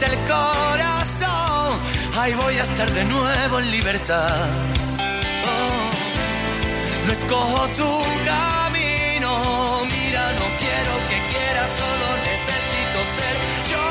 Esté 0.00 0.14
el 0.14 0.20
corazón, 0.28 1.80
ahí 2.20 2.32
voy 2.34 2.56
a 2.56 2.62
estar 2.62 2.88
de 2.88 3.04
nuevo 3.04 3.58
en 3.58 3.70
libertad. 3.72 4.48
Oh, 5.44 5.90
no 7.04 7.12
escojo 7.12 7.66
tu 7.70 8.02
camino, 8.24 9.82
mira, 9.90 10.22
no 10.38 10.46
quiero 10.62 10.94
que 11.08 11.18
quieras, 11.32 11.70
solo 11.80 12.06
necesito 12.30 12.98
ser 13.16 13.36
yo. 13.72 13.86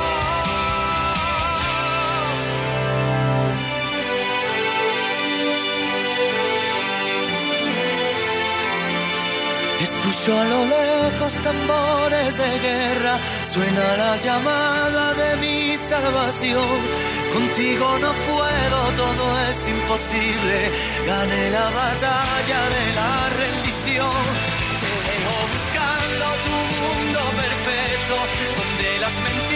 Escucho 9.81 10.39
a 10.39 10.45
lo 10.45 10.65
lejos 10.65 11.33
tambores 11.43 12.37
de 12.37 12.59
guerra, 12.59 13.19
suena 13.57 13.97
la 13.97 14.15
llamada 14.17 15.13
de 15.15 15.29
mi 15.37 15.77
salvación. 15.77 16.77
Contigo 17.33 17.97
no 18.03 18.11
puedo, 18.29 18.79
todo 19.01 19.25
es 19.49 19.67
imposible. 19.67 20.57
Gané 21.05 21.49
la 21.49 21.67
batalla 21.81 22.59
de 22.75 22.85
la 22.99 23.11
rendición. 23.41 24.19
Te 24.81 24.93
dejo 25.09 25.35
buscando 25.55 26.25
tu 26.45 26.55
mundo 26.77 27.19
perfecto, 27.43 28.15
donde 28.59 28.89
las 29.03 29.13
mentiras 29.25 29.46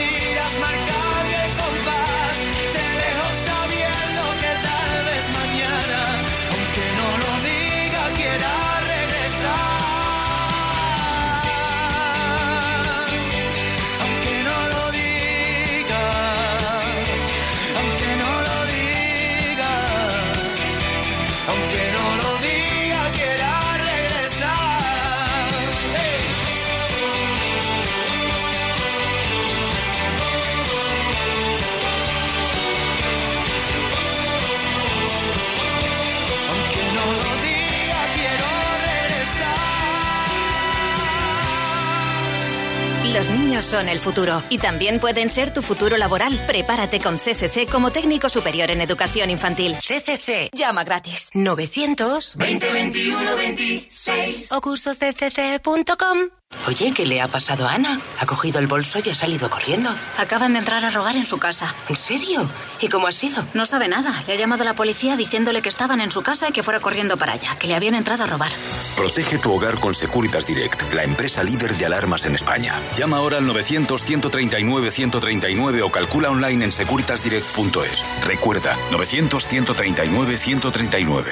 Los 43.22 43.30
niños 43.30 43.66
son 43.66 43.88
el 43.88 44.00
futuro 44.00 44.42
y 44.50 44.58
también 44.58 45.00
pueden 45.00 45.30
ser 45.30 45.54
tu 45.54 45.62
futuro 45.62 45.96
laboral. 45.96 46.34
Prepárate 46.48 47.00
con 47.00 47.20
CCC 47.20 47.70
como 47.70 47.92
técnico 47.92 48.30
superior 48.30 48.72
en 48.72 48.82
educación 48.82 49.30
infantil. 49.30 49.76
CCC. 49.76 50.50
Llama 50.56 50.84
gratis. 50.84 51.30
900 51.36 52.36
2021 52.36 53.36
26 53.36 54.52
o 54.52 54.60
cursosdcc.com. 54.60 56.41
Oye, 56.68 56.92
¿qué 56.94 57.06
le 57.08 57.20
ha 57.22 57.28
pasado 57.28 57.68
a 57.68 57.74
Ana? 57.74 58.00
Ha 58.20 58.26
cogido 58.26 58.60
el 58.60 58.68
bolso 58.68 59.00
y 59.04 59.10
ha 59.10 59.16
salido 59.16 59.50
corriendo. 59.50 59.94
Acaban 60.18 60.54
de 60.54 60.60
entrar 60.60 60.86
a 60.86 60.92
robar 60.92 61.16
en 61.16 61.26
su 61.26 61.40
casa. 61.40 61.74
¿En 61.90 61.96
serio? 61.96 62.48
¿Y 62.80 62.88
cómo 62.88 63.08
ha 63.08 63.12
sido? 63.12 63.44
No 63.54 63.66
sabe 63.66 63.88
nada. 63.88 64.14
Le 64.28 64.34
ha 64.34 64.36
llamado 64.38 64.62
a 64.62 64.66
la 64.66 64.76
policía 64.76 65.18
diciéndole 65.18 65.64
que 65.64 65.70
estaban 65.70 66.02
en 66.02 66.12
su 66.12 66.22
casa 66.22 66.50
y 66.50 66.52
que 66.52 66.62
fuera 66.62 66.80
corriendo 66.80 67.18
para 67.18 67.34
allá, 67.34 67.56
que 67.58 67.66
le 67.68 67.74
habían 67.76 67.96
entrado 67.96 68.24
a 68.24 68.28
robar. 68.28 68.52
Protege 68.96 69.40
tu 69.40 69.52
hogar 69.54 69.80
con 69.80 69.96
Securitas 69.96 70.46
Direct, 70.46 70.94
la 70.94 71.04
empresa 71.04 71.44
líder 71.44 71.76
de 71.76 71.86
alarmas 71.88 72.26
en 72.26 72.36
España. 72.36 72.76
Llama 72.96 73.18
ahora 73.18 73.40
al 73.40 73.46
900-139-139 73.48 75.82
o 75.82 75.90
calcula 75.92 76.30
online 76.30 76.66
en 76.66 76.72
securitasdirect.es. 76.72 78.06
Recuerda, 78.24 78.78
900-139-139. 78.92 81.24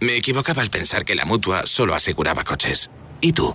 Me 0.00 0.16
equivocaba 0.16 0.62
al 0.62 0.70
pensar 0.70 1.04
que 1.04 1.14
la 1.14 1.24
mutua 1.24 1.62
solo 1.66 1.94
aseguraba 1.94 2.42
coches. 2.44 2.90
¿Y 3.20 3.32
tú? 3.32 3.54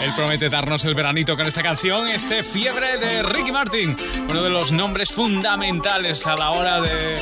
Él 0.00 0.12
promete 0.14 0.50
darnos 0.50 0.84
el 0.84 0.94
veranito 0.94 1.36
con 1.36 1.46
esta 1.46 1.62
canción, 1.62 2.08
este 2.08 2.42
Fiebre 2.42 2.98
de 2.98 3.22
Ricky 3.22 3.50
Martin, 3.50 3.96
uno 4.28 4.42
de 4.42 4.50
los 4.50 4.70
nombres 4.70 5.10
fundamentales 5.10 6.26
a 6.26 6.36
la 6.36 6.50
hora 6.50 6.80
de 6.80 7.18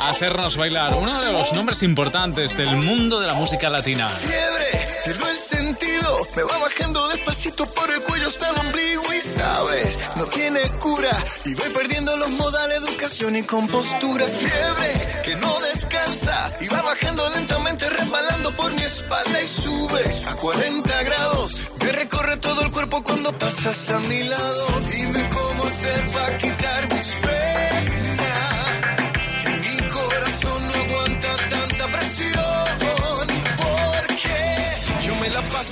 hacernos 0.00 0.56
bailar, 0.56 0.94
uno 0.94 1.20
de 1.20 1.32
los 1.32 1.52
nombres 1.52 1.82
importantes 1.82 2.56
del 2.56 2.76
mundo 2.76 3.20
de 3.20 3.28
la 3.28 3.34
música 3.34 3.70
latina. 3.70 4.08
Fiebre, 4.08 4.65
pierdo 5.06 5.30
el 5.30 5.36
sentido, 5.36 6.26
me 6.34 6.42
va 6.42 6.58
bajando 6.58 7.06
despacito 7.08 7.64
por 7.66 7.88
el 7.92 8.02
cuello 8.02 8.26
hasta 8.26 8.50
el 8.50 8.58
ombligo 8.58 9.04
y 9.14 9.20
sabes, 9.20 10.00
no 10.16 10.26
tiene 10.26 10.60
cura 10.80 11.16
y 11.44 11.54
voy 11.54 11.68
perdiendo 11.70 12.16
los 12.16 12.30
modales, 12.30 12.78
educación 12.78 13.36
y 13.36 13.44
compostura. 13.44 14.26
Fiebre, 14.26 15.22
que 15.22 15.36
no 15.36 15.60
descansa 15.60 16.52
y 16.60 16.66
va 16.66 16.82
bajando 16.82 17.28
lentamente 17.30 17.88
resbalando 17.88 18.50
por 18.56 18.74
mi 18.74 18.82
espalda 18.82 19.40
y 19.40 19.46
sube 19.46 20.24
a 20.26 20.34
40 20.34 21.02
grados. 21.04 21.70
Me 21.80 21.92
recorre 21.92 22.36
todo 22.38 22.62
el 22.62 22.72
cuerpo 22.72 23.00
cuando 23.04 23.30
pasas 23.38 23.90
a 23.90 24.00
mi 24.00 24.24
lado. 24.24 24.80
Dime 24.90 25.24
cómo 25.32 25.66
hacer 25.66 26.00
para 26.12 26.36
quitar 26.36 26.94
mis 26.94 27.12
penas. 27.12 27.55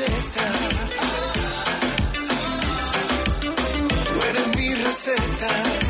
Receta. 0.00 0.44
Tú 4.04 4.20
eres 4.28 4.56
mi 4.56 4.74
receta. 4.74 5.89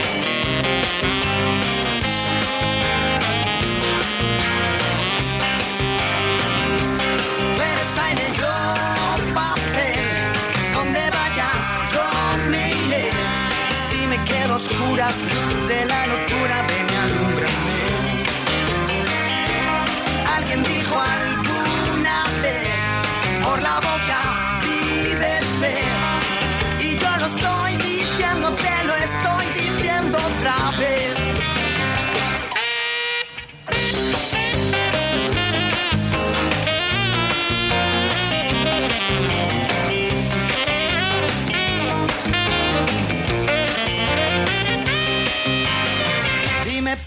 Luz 15.09 15.67
de 15.67 15.85
la 15.85 16.05
locura, 16.05 16.63
ven 16.67 17.00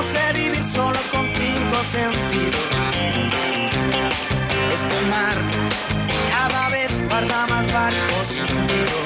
No 0.00 0.06
sé 0.06 0.32
vivir 0.32 0.64
solo 0.64 0.98
con 1.12 1.28
cinco 1.34 1.76
sentidos. 1.84 2.68
Este 4.72 5.00
mar 5.10 5.36
cada 6.30 6.70
vez 6.70 6.90
guarda 7.06 7.46
más 7.48 7.70
barcos 7.70 8.40
hundidos. 8.40 9.04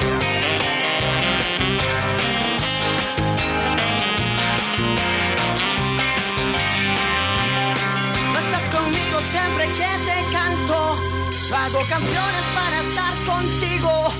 No 8.32 8.38
estás 8.38 8.66
conmigo 8.68 9.18
siempre 9.32 9.64
que 9.66 9.90
te 10.06 10.32
canto. 10.32 10.78
Hago 11.56 11.80
canciones 11.88 12.44
para 12.54 12.80
estar 12.82 13.14
contigo. 13.26 14.14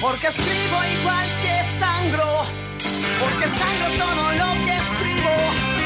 Porque 0.00 0.28
escribo 0.28 0.78
igual 1.00 1.26
que 1.42 1.78
sangro. 1.78 2.46
Porque 3.20 3.44
sangro 3.60 4.06
todo 4.06 4.32
lo 4.32 4.64
que 4.64 4.72
escribo. 4.72 5.77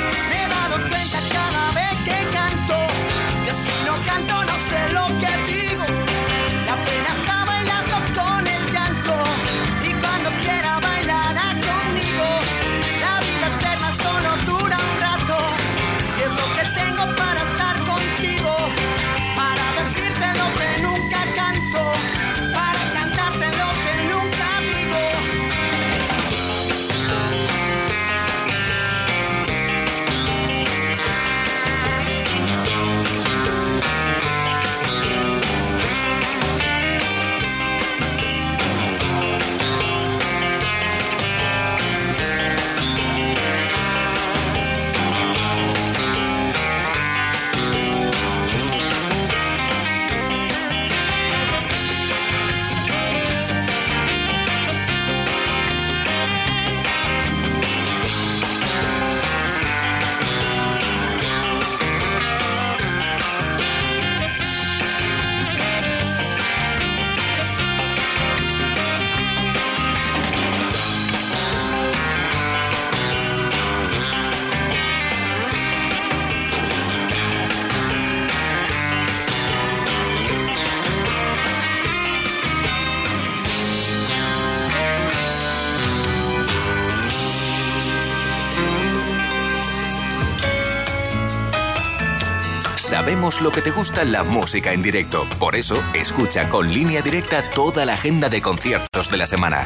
Lo 93.22 93.52
que 93.52 93.62
te 93.62 93.70
gusta 93.70 94.02
la 94.02 94.24
música 94.24 94.72
en 94.72 94.82
directo. 94.82 95.24
Por 95.38 95.54
eso, 95.54 95.80
escucha 95.94 96.48
con 96.48 96.74
línea 96.74 97.02
directa 97.02 97.50
toda 97.50 97.86
la 97.86 97.94
agenda 97.94 98.28
de 98.28 98.42
conciertos 98.42 99.10
de 99.10 99.16
la 99.16 99.26
semana. 99.28 99.64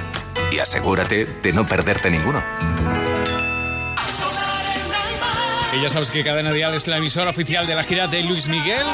Y 0.53 0.59
asegúrate 0.59 1.25
de 1.25 1.53
no 1.55 1.67
perderte 1.67 2.11
ninguno. 2.11 2.45
Y 5.75 5.81
ya 5.81 5.89
sabes 5.89 6.11
que 6.11 6.23
Cadena 6.23 6.53
Dial 6.53 6.75
es 6.75 6.87
la 6.87 6.99
emisora 6.99 7.31
oficial 7.31 7.67
de 7.67 7.75
la 7.75 7.85
gira 7.85 8.07
de 8.09 8.23
Luis 8.25 8.47
Miguel, 8.47 8.87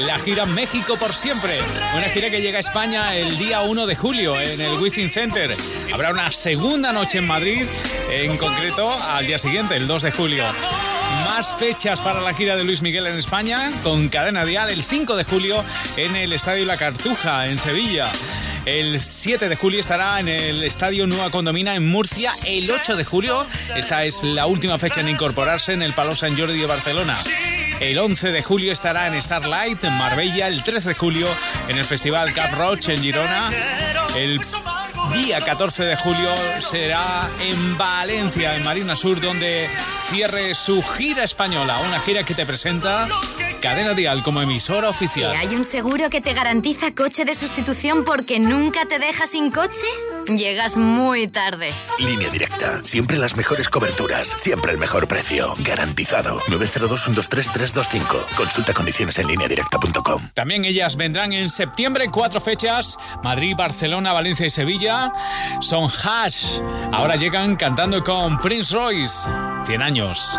la 0.00 0.18
gira 0.18 0.44
México 0.44 0.96
por 0.96 1.14
siempre. 1.14 1.56
Una 1.96 2.08
gira 2.08 2.30
que 2.30 2.40
llega 2.40 2.56
a 2.56 2.60
España 2.60 3.14
el 3.14 3.38
día 3.38 3.60
1 3.60 3.86
de 3.86 3.94
julio 3.94 4.34
en 4.40 4.60
el 4.60 4.72
Wizzing 4.80 5.10
Center. 5.10 5.54
Habrá 5.94 6.10
una 6.10 6.32
segunda 6.32 6.92
noche 6.92 7.18
en 7.18 7.28
Madrid, 7.28 7.64
en 8.10 8.36
concreto 8.38 8.92
al 8.92 9.28
día 9.28 9.38
siguiente, 9.38 9.76
el 9.76 9.86
2 9.86 10.02
de 10.02 10.10
julio. 10.10 10.44
Más 11.30 11.54
fechas 11.54 12.00
para 12.00 12.20
la 12.20 12.34
gira 12.34 12.56
de 12.56 12.64
Luis 12.64 12.82
Miguel 12.82 13.06
en 13.06 13.16
España 13.16 13.70
con 13.84 14.08
Cadena 14.08 14.44
Dial 14.44 14.68
el 14.68 14.82
5 14.82 15.14
de 15.14 15.22
julio 15.22 15.64
en 15.96 16.16
el 16.16 16.32
Estadio 16.32 16.64
La 16.64 16.76
Cartuja 16.76 17.46
en 17.46 17.56
Sevilla. 17.56 18.10
El 18.66 18.98
7 18.98 19.48
de 19.48 19.54
julio 19.54 19.78
estará 19.78 20.18
en 20.18 20.26
el 20.26 20.64
Estadio 20.64 21.06
Nueva 21.06 21.30
Condomina 21.30 21.76
en 21.76 21.86
Murcia. 21.86 22.32
El 22.44 22.68
8 22.68 22.96
de 22.96 23.04
julio, 23.04 23.46
esta 23.76 24.04
es 24.04 24.24
la 24.24 24.46
última 24.46 24.76
fecha 24.80 25.02
en 25.02 25.08
incorporarse 25.08 25.72
en 25.72 25.82
el 25.82 25.94
Palau 25.94 26.16
Sant 26.16 26.36
Jordi 26.36 26.58
de 26.58 26.66
Barcelona. 26.66 27.16
El 27.78 27.96
11 28.00 28.32
de 28.32 28.42
julio 28.42 28.72
estará 28.72 29.06
en 29.06 29.22
Starlight 29.22 29.84
en 29.84 29.92
Marbella. 29.92 30.48
El 30.48 30.64
13 30.64 30.88
de 30.90 30.94
julio 30.96 31.28
en 31.68 31.78
el 31.78 31.84
Festival 31.84 32.34
Cap 32.34 32.52
Roche 32.54 32.92
en 32.92 33.00
Girona. 33.00 33.50
El 34.16 34.40
día 35.12 35.40
14 35.40 35.84
de 35.84 35.96
julio 35.96 36.30
será 36.60 37.28
en 37.40 37.76
Valencia, 37.76 38.56
en 38.56 38.62
Marina 38.62 38.96
Sur, 38.96 39.20
donde 39.20 39.68
cierre 40.10 40.54
su 40.54 40.82
gira 40.82 41.24
española. 41.24 41.78
Una 41.86 42.00
gira 42.00 42.22
que 42.24 42.34
te 42.34 42.46
presenta 42.46 43.08
Cadena 43.60 43.94
Dial 43.94 44.22
como 44.22 44.40
emisora 44.42 44.88
¿Y 44.88 44.90
oficial. 44.90 45.36
hay 45.36 45.54
un 45.54 45.64
seguro 45.64 46.10
que 46.10 46.20
te 46.20 46.32
garantiza 46.32 46.92
coche 46.92 47.24
de 47.24 47.34
sustitución 47.34 48.04
porque 48.04 48.38
nunca 48.38 48.86
te 48.86 48.98
deja 48.98 49.26
sin 49.26 49.50
coche? 49.50 49.86
Llegas 50.36 50.76
muy 50.76 51.26
tarde. 51.26 51.72
Línea 51.98 52.28
directa. 52.30 52.80
Siempre 52.84 53.18
las 53.18 53.36
mejores 53.36 53.68
coberturas. 53.68 54.28
Siempre 54.28 54.72
el 54.72 54.78
mejor 54.78 55.08
precio. 55.08 55.54
Garantizado. 55.58 56.38
902-123-325. 56.40 58.26
Consulta 58.36 58.72
condiciones 58.72 59.18
en 59.18 59.26
lineadirecta.com. 59.26 60.22
También 60.34 60.64
ellas 60.64 60.96
vendrán 60.96 61.32
en 61.32 61.50
septiembre, 61.50 62.08
cuatro 62.10 62.40
fechas, 62.40 62.98
Madrid, 63.22 63.54
Barcelona, 63.56 64.12
Valencia 64.12 64.46
y 64.46 64.50
Sevilla. 64.50 65.12
Son 65.60 65.90
Hash. 65.90 66.60
Ahora 66.92 67.16
llegan 67.16 67.56
cantando 67.56 68.02
con 68.04 68.38
Prince 68.38 68.74
Royce. 68.74 69.28
100 69.66 69.82
años. 69.82 70.38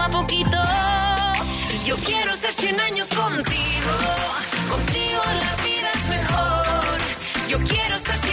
a 0.00 0.08
poquito. 0.08 0.58
Y 1.74 1.88
yo 1.88 1.96
quiero 1.96 2.34
ser 2.34 2.52
100 2.52 2.80
años 2.80 3.08
contigo. 3.08 3.92
Contigo 4.68 5.20
la 5.44 5.54
vida 5.64 5.90
es 5.94 6.08
mejor. 6.08 6.98
Yo 7.48 7.58
quiero 7.58 7.98
ser 7.98 8.18
100 8.18 8.29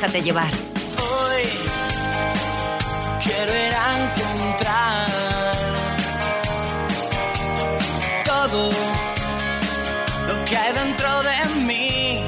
Déjate 0.00 0.22
llevar. 0.22 0.52
Hoy 0.96 1.42
quiero 3.20 3.52
ir 3.66 3.74
a 3.74 3.98
encontrar 4.04 5.08
todo 8.24 8.70
lo 10.28 10.44
que 10.44 10.56
hay 10.56 10.72
dentro 10.72 11.22
de 11.24 11.36
mí. 11.66 12.22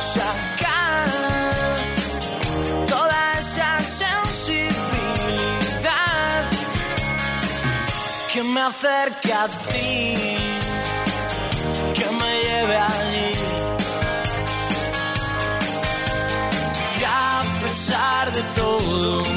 Sacar 0.00 1.08
toda 2.88 3.38
esa 3.38 3.78
sensibilidad 3.78 4.72
que 8.32 8.42
me 8.42 8.60
acerca 8.60 9.44
a 9.44 9.48
ti. 9.70 10.25
todo. 18.54 19.35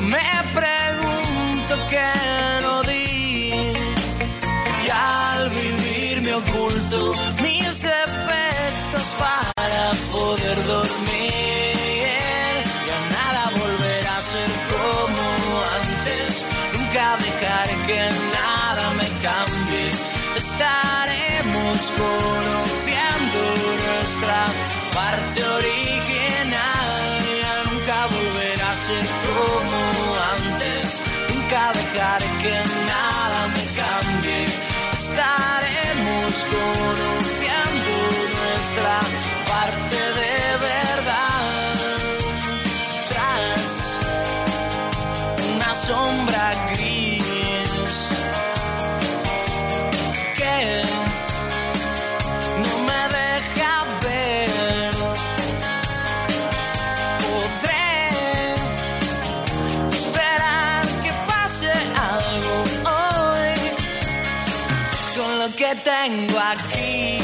tengo 66.09 66.39
aquí 66.39 67.19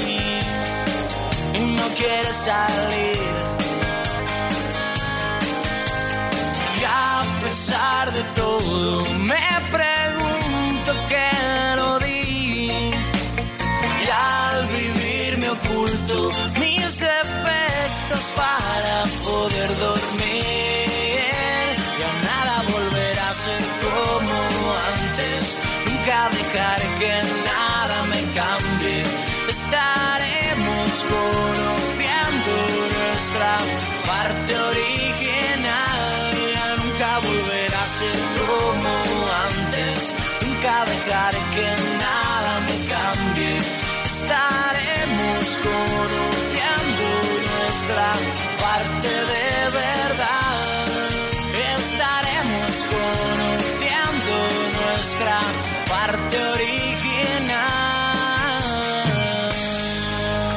y 1.54 1.76
no 1.78 1.86
quiere 2.00 2.32
salir. 2.32 3.18
Y 6.80 6.84
a 6.84 7.24
pesar 7.44 8.12
de 8.14 8.24
todo, 8.40 9.15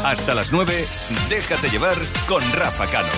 Hasta 0.09 0.35
las 0.35 0.53
9, 0.53 0.89
déjate 1.29 1.69
llevar 1.69 1.99
con 2.27 2.43
Rafa 2.55 2.87
Cano. 2.87 3.13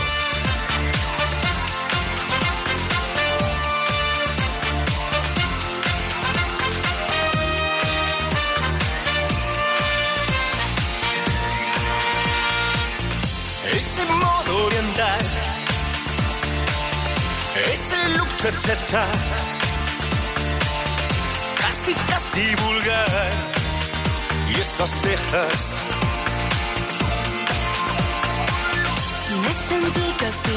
Ese 13.72 14.04
modo 14.06 14.68
andar, 14.80 15.20
ese 17.72 18.08
look 18.16 18.28
cha, 18.86 19.06
casi 21.56 21.94
casi 22.08 22.52
vulgar, 22.56 23.30
y 24.48 24.60
esas 24.60 24.90
cejas. 25.00 25.89
Te 30.50 30.56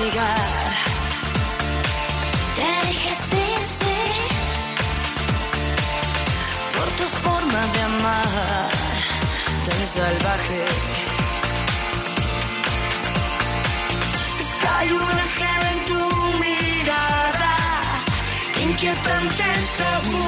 dejé 2.88 3.14
ser. 3.78 4.14
Por 6.76 6.90
tu 6.98 7.04
forma 7.04 7.62
de 7.74 7.82
amar, 7.82 8.70
tan 9.66 9.88
salvaje. 9.88 10.66
Es 14.40 14.50
que 14.60 14.68
hay 14.68 14.90
un 14.92 15.12
ángel 15.26 15.62
en 15.74 15.86
tu 15.86 16.02
mirada, 16.40 17.56
inquietante 18.64 19.46
tabú. 19.78 20.26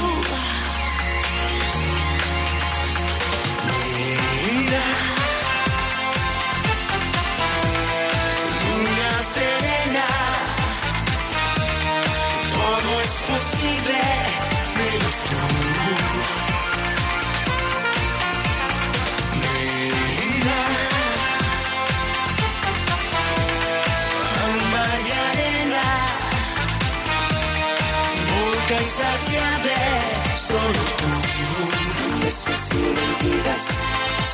Mira. 4.46 5.05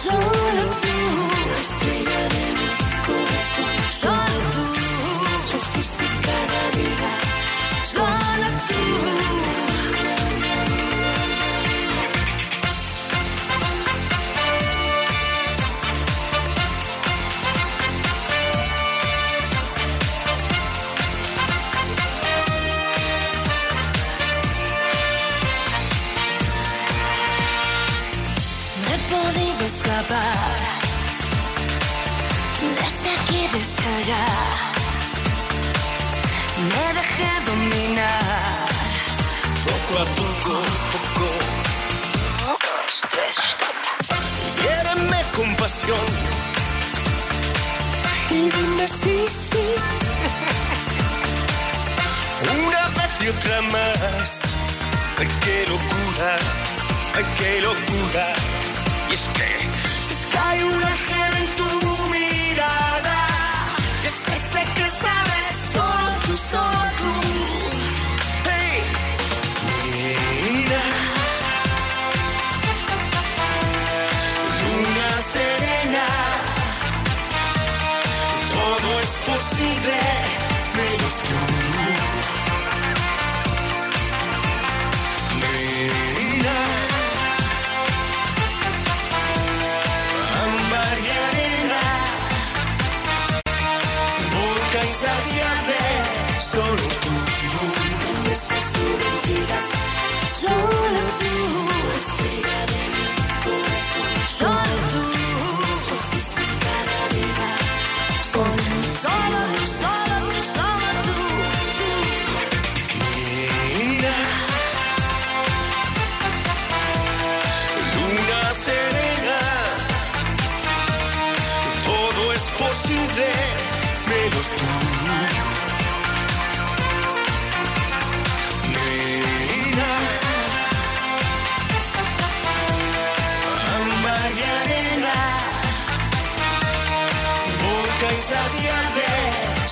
Solo 0.03 0.65
tú. 0.81 0.97
Estrella 1.61 2.19
de 2.33 2.45
mi 2.57 2.69
corazón, 3.05 3.91
solo 3.91 4.37
tú. 4.53 4.90
Dominar 37.51 38.67
poco 39.67 39.93
a 40.03 40.05
poco, 40.19 40.53
poco. 40.93 41.27
Quiéreme 44.59 45.19
con 45.35 45.55
pasión. 45.55 46.07
Y 48.29 48.49
dime 48.55 48.87
sí, 48.87 49.17
sí. 49.27 49.65
Una 52.65 52.83
vez 52.97 53.11
y 53.23 53.27
otra 53.35 53.61
más. 53.73 54.29
Ay, 55.19 55.27
qué 55.43 55.57
locura, 55.73 56.29
ay, 57.17 57.25
qué 57.37 57.51
locura. 57.61 58.25
Y 59.09 59.13
es 59.13 59.25
que 59.35 59.49
Es 60.13 60.21
que 60.31 60.37
hay 60.37 60.59
un 60.63 60.83
ángel 60.93 61.31
en 61.41 61.47
tu 61.59 61.69
mirada. 62.15 63.17
Que 64.01 64.07
es 64.13 64.21
ese 64.37 64.61
que 64.75 64.87
sabes, 65.03 65.45
solo 65.73 66.11
tú, 66.25 66.33
solo 66.51 66.89
tú. 66.99 67.00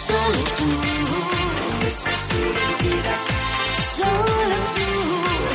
Solo 0.09 0.41
tú. 0.57 0.69
Besos 1.83 2.23
y 2.31 2.41
mentiras, 2.57 3.25
solo 3.97 4.57
tú. 4.75 4.89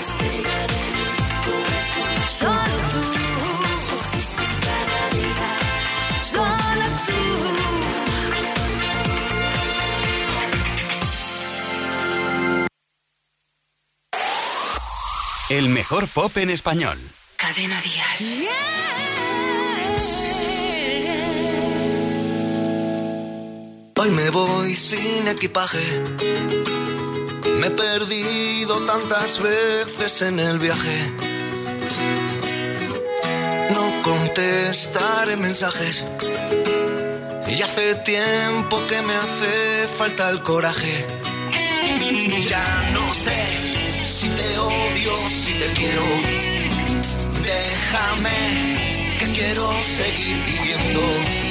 Estrella 0.03 0.59
de 0.73 0.83
mi 0.95 1.07
corazón, 1.47 2.15
solo 2.41 2.77
tú. 2.93 3.05
Sofisticada 3.89 5.01
vida, 5.15 5.51
solo 6.35 6.87
tú. 7.07 7.23
El 15.51 15.69
mejor 15.69 16.09
pop 16.09 16.37
en 16.39 16.51
español. 16.51 16.99
Cadena 17.37 17.81
Dial. 17.81 18.74
Hoy 23.97 24.11
me 24.11 24.29
voy 24.31 24.75
sin 24.75 25.29
equipaje. 25.29 25.79
Me 27.61 27.69
he 27.69 27.71
perdido 27.71 28.81
tantas 28.87 29.41
veces 29.41 30.23
en 30.23 30.41
el 30.41 30.59
viaje. 30.59 31.13
No 33.71 34.03
contestaré 34.03 35.37
mensajes. 35.37 36.05
Y 37.47 37.63
hace 37.63 37.95
tiempo 37.97 38.81
que 38.89 39.01
me 39.03 39.15
hace 39.15 39.89
falta 39.97 40.29
el 40.31 40.43
coraje. 40.43 41.07
Ya 42.49 42.91
no 42.93 43.15
sé 43.15 43.39
si 44.05 44.29
te 44.29 44.59
odio, 44.59 45.17
si 45.29 45.53
te 45.55 45.69
quiero. 45.79 46.03
Déjame 47.43 49.17
que 49.21 49.33
quiero 49.33 49.73
seguir 49.97 50.37
viviendo 50.47 51.44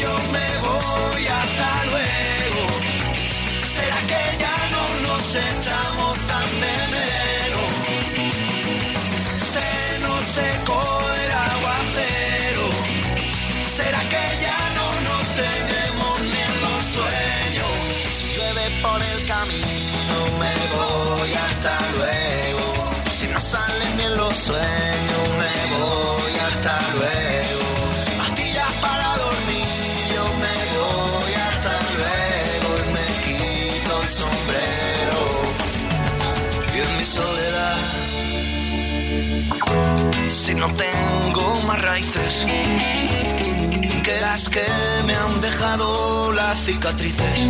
yo 0.00 0.16
me 0.32 0.48
voy 0.62 1.26
a 1.26 1.58
dar. 1.58 1.79
Si 40.50 40.56
no 40.56 40.66
tengo 40.66 41.62
más 41.66 41.80
raíces 41.80 42.44
que 44.02 44.20
las 44.20 44.48
que 44.48 44.66
me 45.06 45.14
han 45.14 45.40
dejado 45.40 46.32
las 46.32 46.64
cicatrices. 46.64 47.40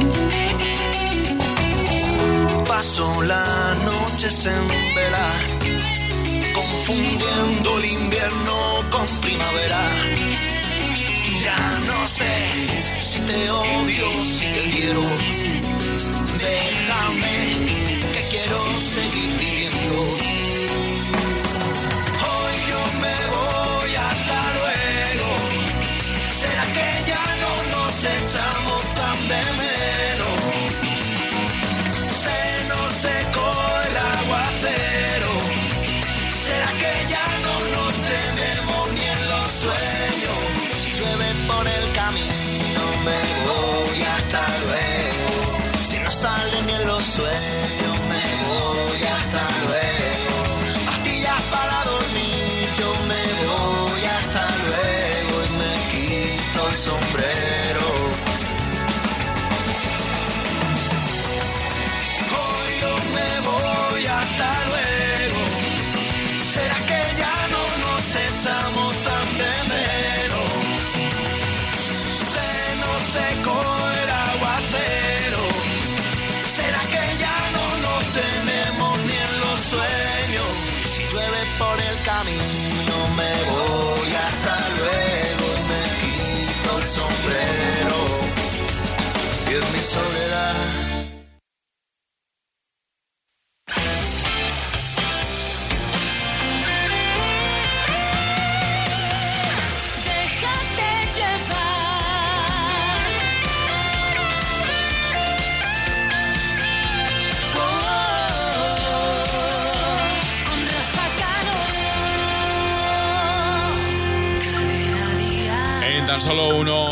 Paso 2.68 3.22
las 3.22 3.78
noches 3.92 4.44
en 4.44 4.94
vela, 4.94 5.30
confundiendo 6.52 7.78
el 7.78 7.84
invierno 7.86 8.56
con 8.90 9.06
primavera. 9.22 9.82
Ya 11.42 11.78
no 11.86 12.08
sé 12.08 12.32
si 13.00 13.20
te 13.20 13.50
odio, 13.50 14.08
si 14.36 14.46
te 14.56 14.70
quiero. 14.74 15.02
Déjame 16.38 17.79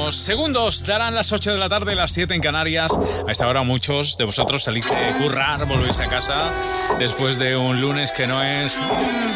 unos 0.09 0.16
segundos 0.16 0.84
darán 0.84 1.14
las 1.14 1.32
8 1.32 1.52
de 1.52 1.59
la 1.59 1.68
tarde, 1.68 1.94
las 1.94 2.12
7 2.12 2.34
en 2.34 2.40
Canarias. 2.40 2.92
A 3.26 3.30
esta 3.30 3.46
hora 3.46 3.62
muchos 3.62 4.16
de 4.16 4.24
vosotros 4.24 4.64
salís 4.64 4.88
de 4.88 5.22
currar, 5.22 5.66
volvéis 5.66 6.00
a 6.00 6.06
casa 6.06 6.50
después 6.98 7.38
de 7.38 7.59
un 7.59 7.82
lunes 7.82 8.11
que 8.12 8.26
no 8.26 8.42
es 8.42 8.74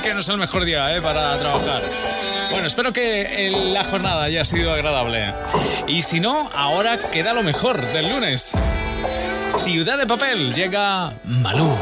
que 0.02 0.14
no 0.14 0.20
es 0.20 0.28
el 0.30 0.38
mejor 0.38 0.64
día 0.64 0.96
¿eh? 0.96 1.02
para 1.02 1.36
trabajar. 1.36 1.82
Bueno, 2.52 2.66
espero 2.66 2.90
que 2.90 3.52
la 3.74 3.84
jornada 3.84 4.22
haya 4.22 4.46
sido 4.46 4.72
agradable. 4.72 5.34
Y 5.88 6.00
si 6.00 6.20
no, 6.20 6.48
ahora 6.54 6.96
queda 7.12 7.34
lo 7.34 7.42
mejor 7.42 7.78
del 7.88 8.08
lunes. 8.08 8.52
Ciudad 9.64 9.98
de 9.98 10.06
Papel 10.06 10.54
llega 10.54 11.12
Malú. 11.24 11.76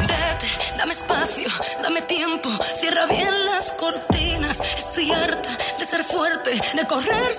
Vete, 0.00 0.76
dame 0.76 0.92
espacio, 0.92 1.48
dame 1.82 2.02
tiempo, 2.02 2.50
cierra 2.78 3.06
bien 3.06 3.46
las 3.46 3.72
cortinas. 3.72 4.60
Estoy 4.76 5.12
harta 5.12 5.48
de 5.78 5.84
ser 5.86 6.04
fuerte, 6.04 6.60
de 6.74 6.86
correr 6.86 7.32